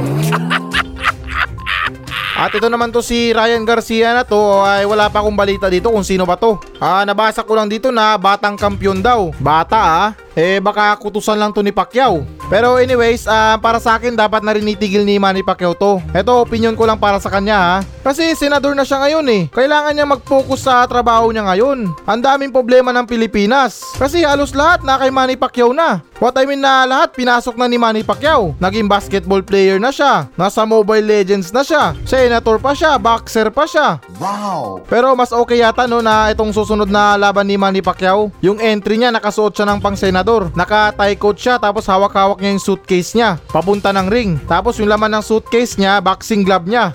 At 2.42 2.50
ito 2.50 2.66
naman 2.66 2.90
to 2.90 2.98
si 2.98 3.30
Ryan 3.30 3.62
Garcia 3.62 4.18
na 4.18 4.26
to 4.26 4.66
ay 4.66 4.82
wala 4.82 5.06
pa 5.06 5.22
akong 5.22 5.38
balita 5.38 5.70
dito 5.70 5.94
kung 5.94 6.02
sino 6.02 6.26
ba 6.26 6.34
to. 6.34 6.58
Ah, 6.82 7.06
nabasa 7.06 7.46
ko 7.46 7.54
lang 7.54 7.70
dito 7.70 7.94
na 7.94 8.18
batang 8.18 8.58
kampyon 8.58 8.98
daw. 8.98 9.30
Bata 9.38 9.78
ah. 9.78 10.08
Eh 10.32 10.64
baka 10.64 10.96
kutusan 10.96 11.36
lang 11.36 11.52
to 11.52 11.60
ni 11.60 11.76
Pacquiao. 11.76 12.24
Pero 12.48 12.76
anyways, 12.80 13.28
ah, 13.28 13.56
para 13.60 13.80
sa 13.80 13.96
akin 13.96 14.16
dapat 14.16 14.44
na 14.44 14.52
rin 14.56 14.68
itigil 14.68 15.04
ni 15.04 15.20
Manny 15.20 15.44
Pacquiao 15.44 15.76
to. 15.76 16.00
Ito 16.12 16.44
opinion 16.44 16.76
ko 16.76 16.84
lang 16.88 17.00
para 17.00 17.20
sa 17.20 17.28
kanya 17.28 17.56
ha. 17.56 17.76
Kasi 18.02 18.32
senador 18.36 18.72
na 18.72 18.84
siya 18.84 19.00
ngayon 19.00 19.26
eh. 19.28 19.42
Kailangan 19.52 19.92
niya 19.92 20.06
mag-focus 20.08 20.68
sa 20.68 20.84
trabaho 20.88 21.28
niya 21.32 21.44
ngayon. 21.48 21.92
Ang 22.08 22.20
daming 22.20 22.52
problema 22.52 22.90
ng 22.92 23.08
Pilipinas. 23.08 23.80
Kasi 23.96 24.24
halos 24.24 24.56
lahat 24.56 24.84
na 24.84 25.00
kay 25.00 25.12
Manny 25.12 25.36
Pacquiao 25.36 25.72
na. 25.76 26.00
What 26.22 26.38
I 26.38 26.46
mean 26.46 26.62
na 26.62 26.86
lahat 26.86 27.18
pinasok 27.18 27.58
na 27.58 27.66
ni 27.66 27.82
Manny 27.82 28.06
Pacquiao. 28.06 28.54
Naging 28.62 28.86
basketball 28.86 29.42
player 29.42 29.82
na 29.82 29.90
siya. 29.90 30.30
Nasa 30.38 30.62
Mobile 30.62 31.02
Legends 31.02 31.50
na 31.50 31.66
siya. 31.66 31.98
Senator 32.06 32.62
pa 32.62 32.78
siya, 32.78 32.94
boxer 32.94 33.50
pa 33.50 33.66
siya. 33.66 33.98
Wow! 34.22 34.86
Pero 34.86 35.18
mas 35.18 35.34
okay 35.34 35.60
yata 35.60 35.90
no 35.90 35.98
na 35.98 36.30
itong 36.30 36.54
susunod 36.54 36.86
na 36.86 37.18
laban 37.18 37.50
ni 37.50 37.58
Manny 37.58 37.82
Pacquiao. 37.82 38.30
Yung 38.38 38.62
entry 38.62 39.02
niya 39.02 39.10
nakasuot 39.10 39.50
siya 39.50 39.66
ng 39.66 39.82
pang 39.82 39.98
senador. 40.22 40.54
Naka-tie 40.54 41.18
coat 41.18 41.34
siya 41.34 41.58
tapos 41.58 41.82
hawak-hawak 41.90 42.38
niya 42.38 42.54
yung 42.54 42.62
suitcase 42.62 43.10
niya. 43.18 43.42
Papunta 43.50 43.90
ng 43.90 44.06
ring. 44.06 44.38
Tapos 44.46 44.78
yung 44.78 44.86
laman 44.86 45.18
ng 45.18 45.24
suitcase 45.26 45.74
niya, 45.82 45.98
boxing 45.98 46.46
glove 46.46 46.70
niya. 46.70 46.94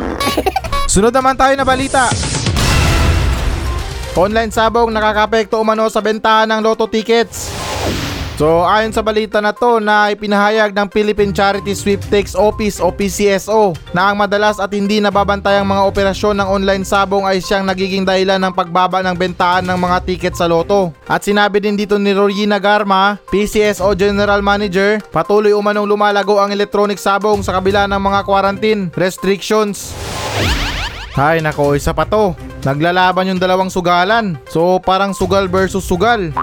Sunod 0.92 1.16
naman 1.16 1.32
tayo 1.40 1.56
na 1.56 1.64
balita. 1.64 2.12
Online 4.12 4.52
sabong 4.52 4.92
nakakapekto 4.92 5.56
umano 5.56 5.88
sa 5.88 6.04
bentahan 6.04 6.44
ng 6.52 6.60
loto 6.60 6.84
tickets. 6.84 7.48
So 8.42 8.66
ayon 8.66 8.90
sa 8.90 9.06
balita 9.06 9.38
na 9.38 9.54
to 9.54 9.78
na 9.78 10.10
ipinahayag 10.10 10.74
ng 10.74 10.90
Philippine 10.90 11.30
Charity 11.30 11.78
Sweepstakes 11.78 12.34
Office 12.34 12.82
o 12.82 12.90
PCSO 12.90 13.70
na 13.94 14.10
ang 14.10 14.18
madalas 14.18 14.58
at 14.58 14.66
hindi 14.74 14.98
nababantayang 14.98 15.62
mga 15.62 15.86
operasyon 15.86 16.42
ng 16.42 16.50
online 16.50 16.82
sabong 16.82 17.22
ay 17.22 17.38
siyang 17.38 17.62
nagiging 17.62 18.02
dahilan 18.02 18.42
ng 18.42 18.50
pagbaba 18.50 18.98
ng 18.98 19.14
bentahan 19.14 19.62
ng 19.62 19.78
mga 19.78 19.98
tiket 20.02 20.34
sa 20.34 20.50
loto. 20.50 20.90
At 21.06 21.22
sinabi 21.22 21.62
din 21.62 21.78
dito 21.78 21.94
ni 22.02 22.10
Rorina 22.10 22.58
Garma, 22.58 23.14
PCSO 23.30 23.94
General 23.94 24.42
Manager, 24.42 24.98
patuloy 25.14 25.54
umanong 25.54 25.86
lumalago 25.86 26.42
ang 26.42 26.50
electronic 26.50 26.98
sabong 26.98 27.46
sa 27.46 27.62
kabila 27.62 27.86
ng 27.86 28.02
mga 28.02 28.26
quarantine 28.26 28.90
restrictions. 28.98 29.94
Hay 31.14 31.38
nako, 31.38 31.78
isa 31.78 31.94
pa 31.94 32.10
to. 32.10 32.34
Naglalaban 32.66 33.30
yung 33.30 33.38
dalawang 33.38 33.70
sugalan. 33.70 34.34
So 34.50 34.82
parang 34.82 35.14
sugal 35.14 35.46
versus 35.46 35.86
sugal. 35.86 36.34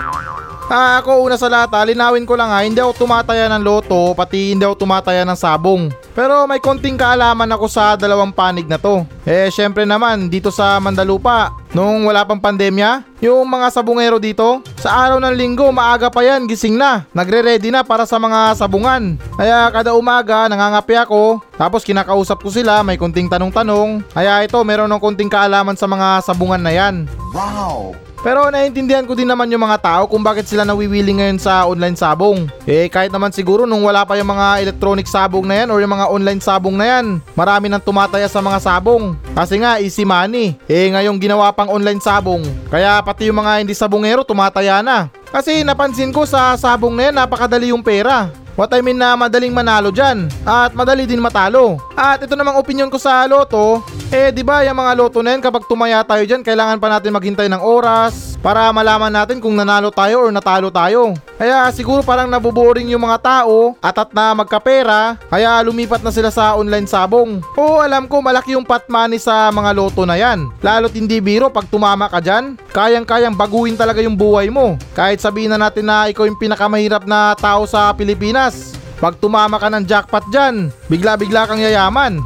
Ah, 0.69 1.01
ako 1.01 1.25
una 1.25 1.33
sa 1.33 1.49
lahat, 1.49 1.73
ah, 1.73 1.81
linawin 1.81 2.29
ko 2.29 2.37
lang 2.37 2.53
ha, 2.53 2.61
hindi 2.61 2.77
ako 2.77 3.01
tumataya 3.01 3.49
ng 3.49 3.65
loto, 3.65 4.13
pati 4.13 4.53
hindi 4.53 4.61
ako 4.61 4.85
tumataya 4.85 5.25
ng 5.25 5.33
sabong. 5.33 5.89
Pero 6.13 6.45
may 6.45 6.61
konting 6.61 6.93
kaalaman 6.93 7.49
ako 7.49 7.65
sa 7.65 7.97
dalawang 7.97 8.29
panig 8.29 8.69
na 8.69 8.77
to. 8.77 9.01
Eh, 9.25 9.49
syempre 9.49 9.81
naman, 9.81 10.29
dito 10.29 10.53
sa 10.53 10.77
Mandalupa, 10.77 11.57
nung 11.73 12.05
wala 12.05 12.21
pang 12.21 12.37
pandemya, 12.37 13.01
yung 13.17 13.49
mga 13.49 13.73
sabungero 13.73 14.21
dito, 14.21 14.61
sa 14.77 15.09
araw 15.09 15.17
ng 15.17 15.33
linggo, 15.33 15.73
maaga 15.73 16.05
pa 16.13 16.21
yan, 16.21 16.45
gising 16.45 16.77
na. 16.77 17.01
Nagre-ready 17.17 17.73
na 17.73 17.81
para 17.81 18.05
sa 18.05 18.21
mga 18.21 18.53
sabungan. 18.53 19.17
Kaya 19.41 19.73
kada 19.73 19.97
umaga, 19.97 20.45
nangangapi 20.53 21.01
ako, 21.01 21.41
tapos 21.57 21.81
kinakausap 21.81 22.45
ko 22.45 22.53
sila, 22.53 22.85
may 22.85 22.93
konting 22.93 23.25
tanong-tanong. 23.25 24.05
Kaya 24.13 24.45
ito, 24.45 24.61
meron 24.61 24.93
ng 24.93 25.01
konting 25.01 25.33
kaalaman 25.33 25.73
sa 25.73 25.89
mga 25.89 26.21
sabungan 26.21 26.61
na 26.61 26.69
yan. 26.77 27.09
Wow! 27.33 28.08
Pero 28.19 28.51
naiintindihan 28.51 29.07
ko 29.07 29.15
din 29.15 29.31
naman 29.31 29.47
yung 29.47 29.63
mga 29.63 29.79
tao 29.79 30.03
kung 30.03 30.19
bakit 30.19 30.43
sila 30.43 30.67
nawiwili 30.67 31.15
ngayon 31.15 31.39
sa 31.39 31.63
online 31.63 31.95
sabong. 31.95 32.51
Eh 32.67 32.91
kahit 32.91 33.15
naman 33.15 33.31
siguro 33.31 33.63
nung 33.63 33.87
wala 33.87 34.03
pa 34.03 34.19
yung 34.19 34.27
mga 34.27 34.67
electronic 34.67 35.07
sabong 35.07 35.47
na 35.47 35.63
yan 35.63 35.71
or 35.71 35.79
yung 35.79 35.95
mga 35.95 36.11
online 36.11 36.41
sabong 36.43 36.75
na 36.75 36.85
yan, 36.99 37.23
marami 37.31 37.71
nang 37.71 37.79
tumataya 37.79 38.27
sa 38.27 38.43
mga 38.43 38.59
sabong. 38.59 39.15
Kasi 39.31 39.63
nga 39.63 39.79
easy 39.79 40.03
money. 40.03 40.59
Eh 40.67 40.91
ngayong 40.91 41.15
ginawa 41.15 41.47
pang 41.55 41.71
online 41.71 42.03
sabong, 42.03 42.43
kaya 42.67 42.99
pati 42.99 43.31
yung 43.31 43.39
mga 43.39 43.63
hindi 43.63 43.71
sabongero 43.71 44.27
tumataya 44.27 44.83
na. 44.83 45.07
Kasi 45.31 45.63
napansin 45.63 46.11
ko 46.11 46.27
sa 46.27 46.59
sabong 46.59 46.99
na 46.99 47.07
yan 47.07 47.15
napakadali 47.23 47.71
yung 47.71 47.85
pera. 47.85 48.27
What 48.59 48.75
I 48.75 48.83
mean 48.83 48.99
na 48.99 49.15
madaling 49.15 49.55
manalo 49.55 49.87
dyan 49.87 50.27
at 50.43 50.75
madali 50.75 51.07
din 51.07 51.23
matalo. 51.23 51.79
At 51.95 52.19
ito 52.19 52.35
namang 52.35 52.59
opinion 52.59 52.91
ko 52.91 52.99
sa 52.99 53.23
loto, 53.23 53.79
eh 54.11 54.35
di 54.35 54.43
ba 54.43 54.67
yung 54.67 54.75
mga 54.75 54.99
loto 54.99 55.23
na 55.23 55.31
yan 55.31 55.39
kapag 55.39 55.63
tumaya 55.63 56.03
tayo 56.03 56.27
dyan 56.27 56.43
kailangan 56.43 56.75
pa 56.75 56.91
natin 56.91 57.15
maghintay 57.15 57.47
ng 57.47 57.63
oras 57.63 58.28
para 58.39 58.71
malaman 58.71 59.11
natin 59.11 59.37
kung 59.43 59.55
nanalo 59.55 59.91
tayo 59.91 60.27
or 60.27 60.31
natalo 60.31 60.71
tayo. 60.71 61.15
Kaya 61.39 61.67
siguro 61.71 62.03
parang 62.03 62.27
naboboring 62.27 62.91
yung 62.91 63.03
mga 63.03 63.19
tao 63.19 63.75
atat 63.79 64.11
na 64.11 64.35
magkapera 64.35 65.15
kaya 65.31 65.63
lumipat 65.63 66.03
na 66.03 66.11
sila 66.11 66.31
sa 66.31 66.55
online 66.55 66.87
sabong. 66.87 67.39
Oo 67.55 67.79
alam 67.79 68.07
ko 68.07 68.19
malaki 68.19 68.55
yung 68.55 68.67
pot 68.67 68.83
money 68.91 69.19
sa 69.19 69.51
mga 69.51 69.71
loto 69.75 70.03
na 70.03 70.19
yan. 70.19 70.51
Lalo't 70.59 70.95
hindi 70.95 71.19
biro 71.23 71.47
pag 71.51 71.67
tumama 71.67 72.11
ka 72.11 72.19
dyan, 72.19 72.59
kayang-kayang 72.71 73.35
baguhin 73.35 73.79
talaga 73.79 74.03
yung 74.03 74.15
buhay 74.15 74.51
mo. 74.51 74.75
Kahit 74.95 75.23
sabihin 75.23 75.51
na 75.55 75.59
natin 75.59 75.87
na 75.87 76.07
ikaw 76.11 76.27
yung 76.27 76.39
pinakamahirap 76.39 77.07
na 77.07 77.35
tao 77.39 77.63
sa 77.67 77.91
Pilipinas. 77.95 78.75
Pag 78.99 79.15
tumama 79.15 79.55
ka 79.55 79.71
ng 79.71 79.87
jackpot 79.87 80.27
dyan, 80.27 80.75
bigla-bigla 80.91 81.47
kang 81.47 81.63
yayaman. 81.63 82.19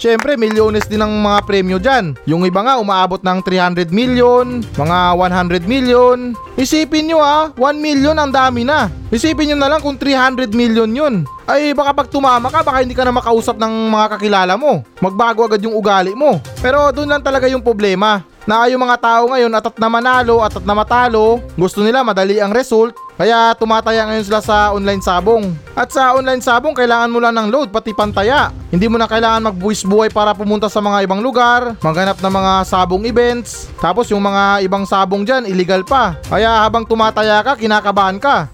Siyempre, 0.00 0.32
milyones 0.40 0.88
din 0.88 1.04
ang 1.04 1.12
mga 1.12 1.44
premyo 1.44 1.76
dyan. 1.76 2.16
Yung 2.24 2.48
iba 2.48 2.64
nga 2.64 2.80
umaabot 2.80 3.20
ng 3.20 3.44
300 3.44 3.92
million, 3.92 4.64
mga 4.64 4.98
100 5.12 5.68
million. 5.68 6.32
Isipin 6.56 7.12
nyo 7.12 7.20
ah, 7.20 7.52
1 7.52 7.76
million 7.76 8.16
ang 8.16 8.32
dami 8.32 8.64
na. 8.64 8.88
Isipin 9.12 9.52
nyo 9.52 9.56
na 9.60 9.68
lang 9.68 9.84
kung 9.84 10.00
300 10.00 10.56
million 10.56 10.88
yun. 10.88 11.28
Ay 11.44 11.76
baka 11.76 11.92
pag 11.92 12.08
tumama 12.08 12.48
ka, 12.48 12.64
baka 12.64 12.80
hindi 12.80 12.96
ka 12.96 13.04
na 13.04 13.12
makausap 13.12 13.60
ng 13.60 13.92
mga 13.92 14.06
kakilala 14.16 14.56
mo. 14.56 14.80
Magbago 15.04 15.44
agad 15.44 15.60
yung 15.60 15.76
ugali 15.76 16.16
mo. 16.16 16.40
Pero 16.64 16.88
doon 16.96 17.12
lang 17.12 17.20
talaga 17.20 17.44
yung 17.52 17.60
problema. 17.60 18.24
Na 18.48 18.64
yung 18.72 18.80
mga 18.80 18.96
tao 18.96 19.28
ngayon 19.28 19.52
atat 19.52 19.76
na 19.76 19.88
manalo, 19.92 20.40
atat 20.40 20.64
na 20.64 20.72
matalo, 20.72 21.44
gusto 21.60 21.84
nila 21.84 22.00
madali 22.00 22.40
ang 22.40 22.56
result, 22.56 22.96
kaya 23.20 23.52
tumataya 23.52 24.08
ngayon 24.08 24.24
sila 24.24 24.40
sa 24.40 24.72
online 24.72 25.04
sabong. 25.04 25.52
At 25.76 25.92
sa 25.92 26.16
online 26.16 26.40
sabong, 26.40 26.72
kailangan 26.72 27.12
mo 27.12 27.20
lang 27.20 27.36
ng 27.36 27.52
load 27.52 27.68
pati 27.68 27.92
pantaya. 27.92 28.48
Hindi 28.72 28.88
mo 28.88 28.96
na 28.96 29.04
kailangan 29.04 29.52
magbuwis 29.52 29.84
buhay 29.84 30.08
para 30.08 30.32
pumunta 30.32 30.72
sa 30.72 30.80
mga 30.80 31.04
ibang 31.04 31.20
lugar, 31.20 31.76
maghanap 31.84 32.16
ng 32.16 32.32
mga 32.32 32.52
sabong 32.64 33.04
events. 33.04 33.68
Tapos 33.76 34.08
yung 34.08 34.24
mga 34.24 34.64
ibang 34.64 34.88
sabong 34.88 35.20
dyan, 35.28 35.44
illegal 35.44 35.84
pa. 35.84 36.16
Kaya 36.32 36.64
habang 36.64 36.88
tumataya 36.88 37.44
ka, 37.44 37.60
kinakabahan 37.60 38.16
ka. 38.16 38.48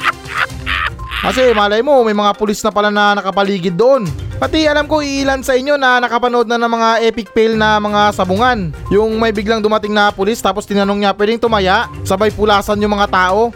Kasi 1.28 1.52
malay 1.52 1.84
mo, 1.84 2.00
may 2.08 2.16
mga 2.16 2.32
pulis 2.40 2.64
na 2.64 2.72
pala 2.72 2.88
na 2.88 3.20
nakapaligid 3.20 3.76
doon. 3.76 4.08
Pati 4.38 4.64
alam 4.64 4.88
ko 4.88 5.04
ilan 5.04 5.44
sa 5.44 5.54
inyo 5.54 5.76
na 5.76 6.00
nakapanood 6.00 6.48
na 6.48 6.56
ng 6.56 6.72
mga 6.72 6.88
epic 7.08 7.28
fail 7.32 7.54
na 7.56 7.76
mga 7.76 8.14
sabungan. 8.16 8.72
Yung 8.88 9.16
may 9.20 9.30
biglang 9.34 9.60
dumating 9.60 9.92
na 9.92 10.12
pulis 10.14 10.40
tapos 10.40 10.66
tinanong 10.66 11.02
niya 11.02 11.16
pwedeng 11.16 11.42
tumaya, 11.42 11.86
sabay 12.02 12.32
pulasan 12.32 12.80
yung 12.80 12.96
mga 12.96 13.08
tao. 13.12 13.52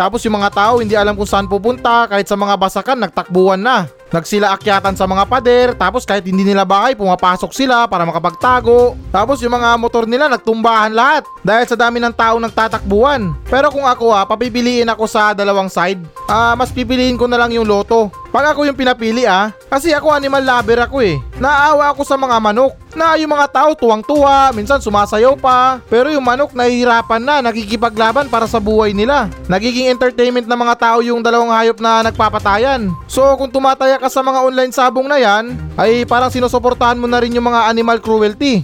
Tapos 0.00 0.24
yung 0.24 0.40
mga 0.40 0.48
tao 0.56 0.80
hindi 0.80 0.96
alam 0.96 1.12
kung 1.12 1.28
saan 1.28 1.44
pupunta 1.44 2.08
kahit 2.08 2.24
sa 2.24 2.32
mga 2.32 2.56
basakan 2.56 3.04
nagtakbuhan 3.04 3.60
na. 3.60 3.84
Nagsila 4.10 4.56
akyatan 4.56 4.96
sa 4.96 5.04
mga 5.04 5.28
pader 5.28 5.68
tapos 5.76 6.08
kahit 6.08 6.24
hindi 6.24 6.40
nila 6.40 6.64
bahay 6.64 6.96
pumapasok 6.96 7.52
sila 7.52 7.84
para 7.84 8.08
makapagtago. 8.08 8.96
Tapos 9.12 9.44
yung 9.44 9.52
mga 9.52 9.76
motor 9.76 10.08
nila 10.08 10.32
nagtumbahan 10.32 10.96
lahat 10.96 11.28
dahil 11.44 11.68
sa 11.68 11.76
dami 11.76 12.00
ng 12.00 12.16
tao 12.16 12.40
nagtatakbuhan. 12.40 13.36
Pero 13.52 13.68
kung 13.68 13.84
ako 13.84 14.16
ha, 14.16 14.24
papipiliin 14.24 14.88
ako 14.88 15.04
sa 15.04 15.36
dalawang 15.36 15.68
side. 15.68 16.00
Ah, 16.24 16.56
mas 16.56 16.72
pipiliin 16.72 17.20
ko 17.20 17.28
na 17.28 17.36
lang 17.36 17.52
yung 17.52 17.68
loto. 17.68 18.08
Pag 18.30 18.54
ako 18.54 18.62
yung 18.62 18.78
pinapili 18.78 19.26
ah, 19.26 19.50
kasi 19.66 19.90
ako 19.90 20.14
animal 20.14 20.38
lover 20.46 20.86
ako 20.86 21.02
eh. 21.02 21.18
Naawa 21.42 21.90
ako 21.90 22.06
sa 22.06 22.14
mga 22.14 22.38
manok. 22.38 22.78
Na 22.94 23.18
yung 23.18 23.34
mga 23.34 23.50
tao 23.50 23.70
tuwang-tuwa, 23.74 24.54
minsan 24.54 24.78
sumasayaw 24.78 25.34
pa. 25.34 25.82
Pero 25.90 26.14
yung 26.14 26.22
manok 26.22 26.54
nahihirapan 26.54 27.22
na, 27.22 27.42
nakikipaglaban 27.42 28.30
para 28.30 28.46
sa 28.46 28.62
buhay 28.62 28.94
nila. 28.94 29.26
Nagiging 29.50 29.90
entertainment 29.90 30.46
ng 30.46 30.60
mga 30.62 30.74
tao 30.78 30.98
yung 31.02 31.26
dalawang 31.26 31.50
hayop 31.50 31.82
na 31.82 32.06
nagpapatayan. 32.06 32.86
So 33.10 33.34
kung 33.34 33.50
tumataya 33.50 33.98
ka 33.98 34.06
sa 34.06 34.22
mga 34.22 34.46
online 34.46 34.74
sabong 34.74 35.10
na 35.10 35.18
yan, 35.18 35.58
ay 35.74 36.06
parang 36.06 36.30
sinusuportahan 36.30 37.02
mo 37.02 37.10
na 37.10 37.18
rin 37.18 37.34
yung 37.34 37.50
mga 37.50 37.66
animal 37.66 37.98
cruelty. 37.98 38.62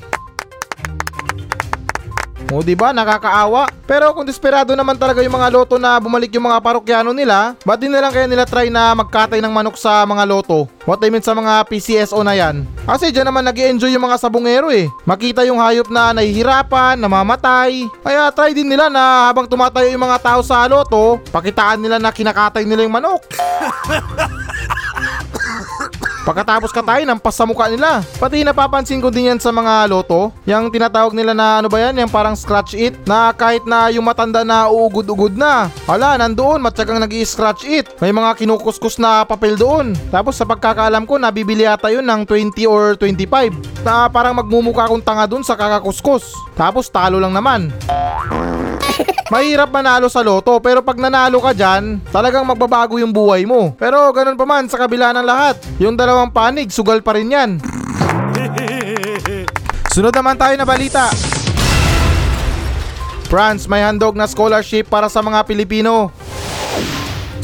O 2.54 2.62
di 2.62 2.78
ba 2.78 2.94
nakakaawa? 2.94 3.66
Pero 3.90 4.14
kung 4.14 4.22
desperado 4.22 4.70
naman 4.78 4.94
talaga 4.94 5.18
yung 5.18 5.34
mga 5.34 5.50
loto 5.50 5.82
na 5.82 5.98
bumalik 5.98 6.30
yung 6.30 6.46
mga 6.46 6.62
parokyano 6.62 7.10
nila, 7.10 7.58
ba't 7.66 7.82
di 7.82 7.90
na 7.90 7.98
lang 7.98 8.14
kaya 8.14 8.30
nila 8.30 8.46
try 8.46 8.70
na 8.70 8.94
magkatay 8.94 9.42
ng 9.42 9.50
manok 9.50 9.74
sa 9.74 10.06
mga 10.06 10.22
loto? 10.30 10.70
What 10.86 11.02
I 11.02 11.10
mean 11.10 11.26
sa 11.26 11.34
mga 11.34 11.66
PCSO 11.66 12.22
na 12.22 12.38
yan? 12.38 12.62
Kasi 12.86 13.10
dyan 13.10 13.26
naman 13.26 13.42
nag 13.42 13.58
enjoy 13.58 13.90
yung 13.90 14.06
mga 14.06 14.22
sabungero 14.22 14.70
eh. 14.70 14.86
Makita 15.02 15.42
yung 15.42 15.58
hayop 15.58 15.90
na 15.90 16.14
nahihirapan, 16.14 17.02
namamatay. 17.02 17.90
Kaya 18.06 18.30
try 18.30 18.54
din 18.54 18.70
nila 18.70 18.86
na 18.86 19.26
habang 19.26 19.50
tumatayo 19.50 19.90
yung 19.90 20.06
mga 20.06 20.22
tao 20.22 20.38
sa 20.46 20.70
loto, 20.70 21.18
pakitaan 21.34 21.82
nila 21.82 21.98
na 21.98 22.14
kinakatay 22.14 22.62
nila 22.62 22.86
yung 22.86 22.94
manok. 22.94 23.26
Pagkatapos 26.26 26.74
katayin, 26.74 27.06
ang 27.06 27.22
sa 27.30 27.46
mukha 27.46 27.70
nila. 27.70 28.02
Pati 28.18 28.42
napapansin 28.42 28.98
ko 28.98 29.14
din 29.14 29.30
yan 29.30 29.38
sa 29.38 29.54
mga 29.54 29.86
loto. 29.86 30.34
Yung 30.42 30.74
tinatawag 30.74 31.14
nila 31.14 31.38
na 31.38 31.62
ano 31.62 31.70
ba 31.70 31.78
yan, 31.78 32.02
yung 32.02 32.10
parang 32.10 32.34
scratch 32.34 32.74
it. 32.74 32.98
Na 33.06 33.30
kahit 33.30 33.62
na 33.62 33.94
yung 33.94 34.02
matanda 34.02 34.42
na 34.42 34.66
uugod-ugod 34.66 35.38
na. 35.38 35.70
Hala, 35.86 36.18
nandoon, 36.18 36.58
matyagang 36.58 36.98
nag 36.98 37.14
scratch 37.22 37.62
it. 37.70 37.86
May 38.02 38.10
mga 38.10 38.42
kinukuskus 38.42 38.98
na 38.98 39.22
papel 39.22 39.54
doon. 39.54 39.94
Tapos 40.10 40.34
sa 40.34 40.42
pagkakaalam 40.42 41.06
ko, 41.06 41.14
nabibili 41.14 41.62
ata 41.62 41.94
yun 41.94 42.02
ng 42.02 42.26
20 42.26 42.66
or 42.66 42.98
25. 42.98 43.86
Na 43.86 44.10
parang 44.10 44.34
magmumukha 44.34 44.90
akong 44.90 45.06
tanga 45.06 45.30
doon 45.30 45.46
sa 45.46 45.54
kakakuskus. 45.54 46.34
Tapos 46.58 46.90
talo 46.90 47.22
lang 47.22 47.38
naman. 47.38 47.70
Mahirap 49.32 49.68
manalo 49.74 50.06
sa 50.06 50.22
loto 50.22 50.56
pero 50.62 50.80
pag 50.80 50.96
nanalo 50.96 51.42
ka 51.42 51.52
dyan, 51.52 51.98
talagang 52.14 52.46
magbabago 52.46 52.96
yung 52.96 53.10
buhay 53.10 53.42
mo. 53.42 53.74
Pero 53.74 54.10
ganun 54.14 54.38
pa 54.38 54.46
man 54.46 54.70
sa 54.70 54.78
kabila 54.78 55.10
ng 55.12 55.26
lahat, 55.26 55.58
yung 55.82 55.98
dalawang 55.98 56.30
panig, 56.30 56.70
sugal 56.70 57.02
pa 57.02 57.18
rin 57.18 57.34
yan. 57.34 57.50
Sunod 59.90 60.12
naman 60.12 60.36
tayo 60.36 60.54
na 60.54 60.68
balita. 60.68 61.08
France 63.26 63.66
may 63.66 63.82
handog 63.82 64.14
na 64.14 64.30
scholarship 64.30 64.86
para 64.86 65.10
sa 65.10 65.18
mga 65.18 65.42
Pilipino. 65.42 66.14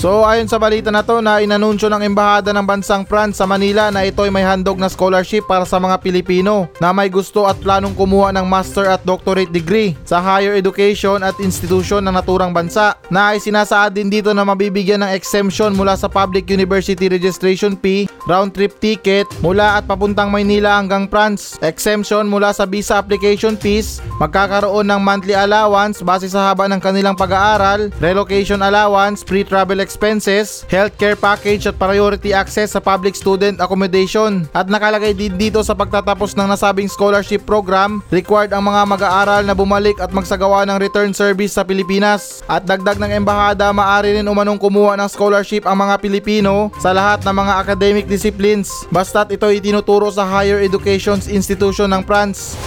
So 0.03 0.27
ayon 0.27 0.51
sa 0.51 0.59
balita 0.59 0.91
na 0.91 1.07
to 1.07 1.23
na 1.23 1.39
inanunsyo 1.39 1.87
ng 1.87 2.03
Embahada 2.03 2.51
ng 2.51 2.67
Bansang 2.67 3.07
France 3.07 3.39
sa 3.39 3.47
Manila 3.47 3.87
na 3.95 4.03
ito 4.03 4.27
ay 4.27 4.35
may 4.35 4.43
handog 4.43 4.75
na 4.75 4.91
scholarship 4.91 5.47
para 5.47 5.63
sa 5.63 5.79
mga 5.79 6.03
Pilipino 6.03 6.67
na 6.83 6.91
may 6.91 7.07
gusto 7.07 7.47
at 7.47 7.55
planong 7.63 7.95
kumuha 7.95 8.35
ng 8.35 8.43
master 8.43 8.91
at 8.91 9.07
doctorate 9.07 9.55
degree 9.55 9.95
sa 10.03 10.19
higher 10.19 10.59
education 10.59 11.23
at 11.23 11.39
institusyon 11.39 12.03
ng 12.03 12.19
naturang 12.19 12.51
bansa. 12.51 12.99
Na 13.15 13.31
ay 13.31 13.39
sinasaad 13.39 13.95
din 13.95 14.11
dito 14.11 14.35
na 14.35 14.43
mabibigyan 14.43 15.07
ng 15.07 15.15
exemption 15.15 15.71
mula 15.71 15.95
sa 15.95 16.11
public 16.11 16.51
university 16.51 17.07
registration 17.07 17.79
fee 17.79 18.11
round 18.27 18.55
trip 18.55 18.79
ticket 18.79 19.27
mula 19.43 19.81
at 19.81 19.85
papuntang 19.89 20.31
Maynila 20.31 20.79
hanggang 20.79 21.11
France, 21.11 21.59
exemption 21.63 22.27
mula 22.31 22.55
sa 22.55 22.67
visa 22.69 22.99
application 22.99 23.59
fees, 23.59 23.99
magkakaroon 24.23 24.87
ng 24.87 25.01
monthly 25.03 25.35
allowance 25.35 26.01
base 26.01 26.31
sa 26.31 26.53
haba 26.53 26.71
ng 26.71 26.79
kanilang 26.79 27.19
pag-aaral, 27.19 27.91
relocation 27.99 28.63
allowance, 28.63 29.27
free 29.27 29.43
travel 29.43 29.83
expenses, 29.83 30.63
healthcare 30.71 31.19
package 31.19 31.67
at 31.67 31.79
priority 31.79 32.31
access 32.31 32.75
sa 32.75 32.81
public 32.81 33.19
student 33.19 33.59
accommodation. 33.59 34.47
At 34.55 34.71
nakalagay 34.71 35.17
din 35.17 35.35
dito 35.37 35.61
sa 35.67 35.75
pagtatapos 35.75 36.39
ng 36.39 36.47
nasabing 36.47 36.91
scholarship 36.91 37.43
program, 37.43 38.01
required 38.15 38.55
ang 38.55 38.67
mga 38.67 38.83
mag-aaral 38.87 39.43
na 39.43 39.57
bumalik 39.57 39.99
at 39.99 40.15
magsagawa 40.15 40.63
ng 40.69 40.79
return 40.79 41.11
service 41.11 41.59
sa 41.59 41.67
Pilipinas. 41.67 42.45
At 42.47 42.69
dagdag 42.69 43.01
ng 43.01 43.13
embahada, 43.23 43.75
maaari 43.75 44.21
rin 44.21 44.29
umanong 44.29 44.61
kumuha 44.61 44.95
ng 44.99 45.11
scholarship 45.11 45.67
ang 45.67 45.81
mga 45.83 45.99
Pilipino 45.99 46.71
sa 46.79 46.95
lahat 46.95 47.25
ng 47.27 47.35
mga 47.35 47.53
academic 47.59 48.07
disciplines 48.13 48.69
basta't 48.93 49.33
ito 49.33 49.49
itinuturo 49.49 50.13
sa 50.13 50.29
higher 50.29 50.61
education 50.61 51.17
institution 51.33 51.89
ng 51.89 52.05
France. 52.05 52.61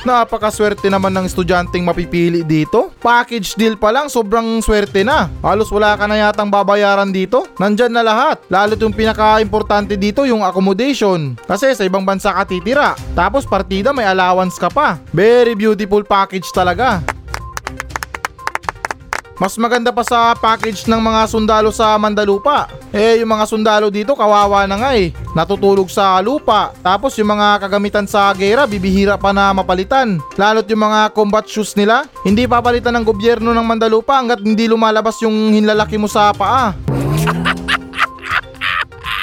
Napakaswerte 0.00 0.88
naman 0.88 1.12
ng 1.12 1.28
estudyanteng 1.28 1.84
mapipili 1.84 2.40
dito. 2.40 2.88
Package 3.04 3.52
deal 3.52 3.76
pa 3.76 3.92
lang, 3.92 4.08
sobrang 4.08 4.64
swerte 4.64 5.04
na. 5.04 5.28
Halos 5.44 5.68
wala 5.68 5.92
ka 5.92 6.08
na 6.08 6.16
yatang 6.16 6.48
babayaran 6.48 7.12
dito. 7.12 7.44
Nandyan 7.60 7.92
na 7.92 8.00
lahat. 8.00 8.40
Lalo 8.48 8.80
yung 8.80 8.96
pinaka-importante 8.96 10.00
dito 10.00 10.24
yung 10.24 10.40
accommodation. 10.40 11.36
Kasi 11.44 11.76
sa 11.76 11.84
ibang 11.84 12.08
bansa 12.08 12.32
ka 12.32 12.48
titira. 12.48 12.96
Tapos 13.12 13.44
partida 13.44 13.92
may 13.92 14.08
allowance 14.08 14.56
ka 14.56 14.72
pa. 14.72 14.96
Very 15.12 15.52
beautiful 15.52 16.00
package 16.00 16.48
talaga. 16.48 17.04
Mas 19.40 19.56
maganda 19.56 19.88
pa 19.88 20.04
sa 20.04 20.36
package 20.36 20.84
ng 20.84 21.00
mga 21.00 21.24
sundalo 21.32 21.72
sa 21.72 21.96
Mandalupa. 21.96 22.68
Eh, 22.92 23.24
yung 23.24 23.32
mga 23.32 23.48
sundalo 23.48 23.88
dito 23.88 24.12
kawawa 24.12 24.68
na 24.68 24.76
nga 24.76 24.92
eh. 24.92 25.16
Natutulog 25.32 25.88
sa 25.88 26.20
lupa. 26.20 26.76
Tapos 26.84 27.16
yung 27.16 27.32
mga 27.32 27.64
kagamitan 27.64 28.04
sa 28.04 28.28
gera, 28.36 28.68
bibihira 28.68 29.16
pa 29.16 29.32
na 29.32 29.48
mapalitan. 29.56 30.20
Lalo't 30.36 30.68
yung 30.68 30.84
mga 30.84 31.16
combat 31.16 31.48
shoes 31.48 31.72
nila, 31.72 32.04
hindi 32.20 32.44
papalitan 32.44 32.92
ng 33.00 33.08
gobyerno 33.08 33.56
ng 33.56 33.64
Mandalupa 33.64 34.20
hanggat 34.20 34.44
hindi 34.44 34.68
lumalabas 34.68 35.16
yung 35.24 35.56
hinlalaki 35.56 35.96
mo 35.96 36.04
sa 36.04 36.36
paa. 36.36 36.76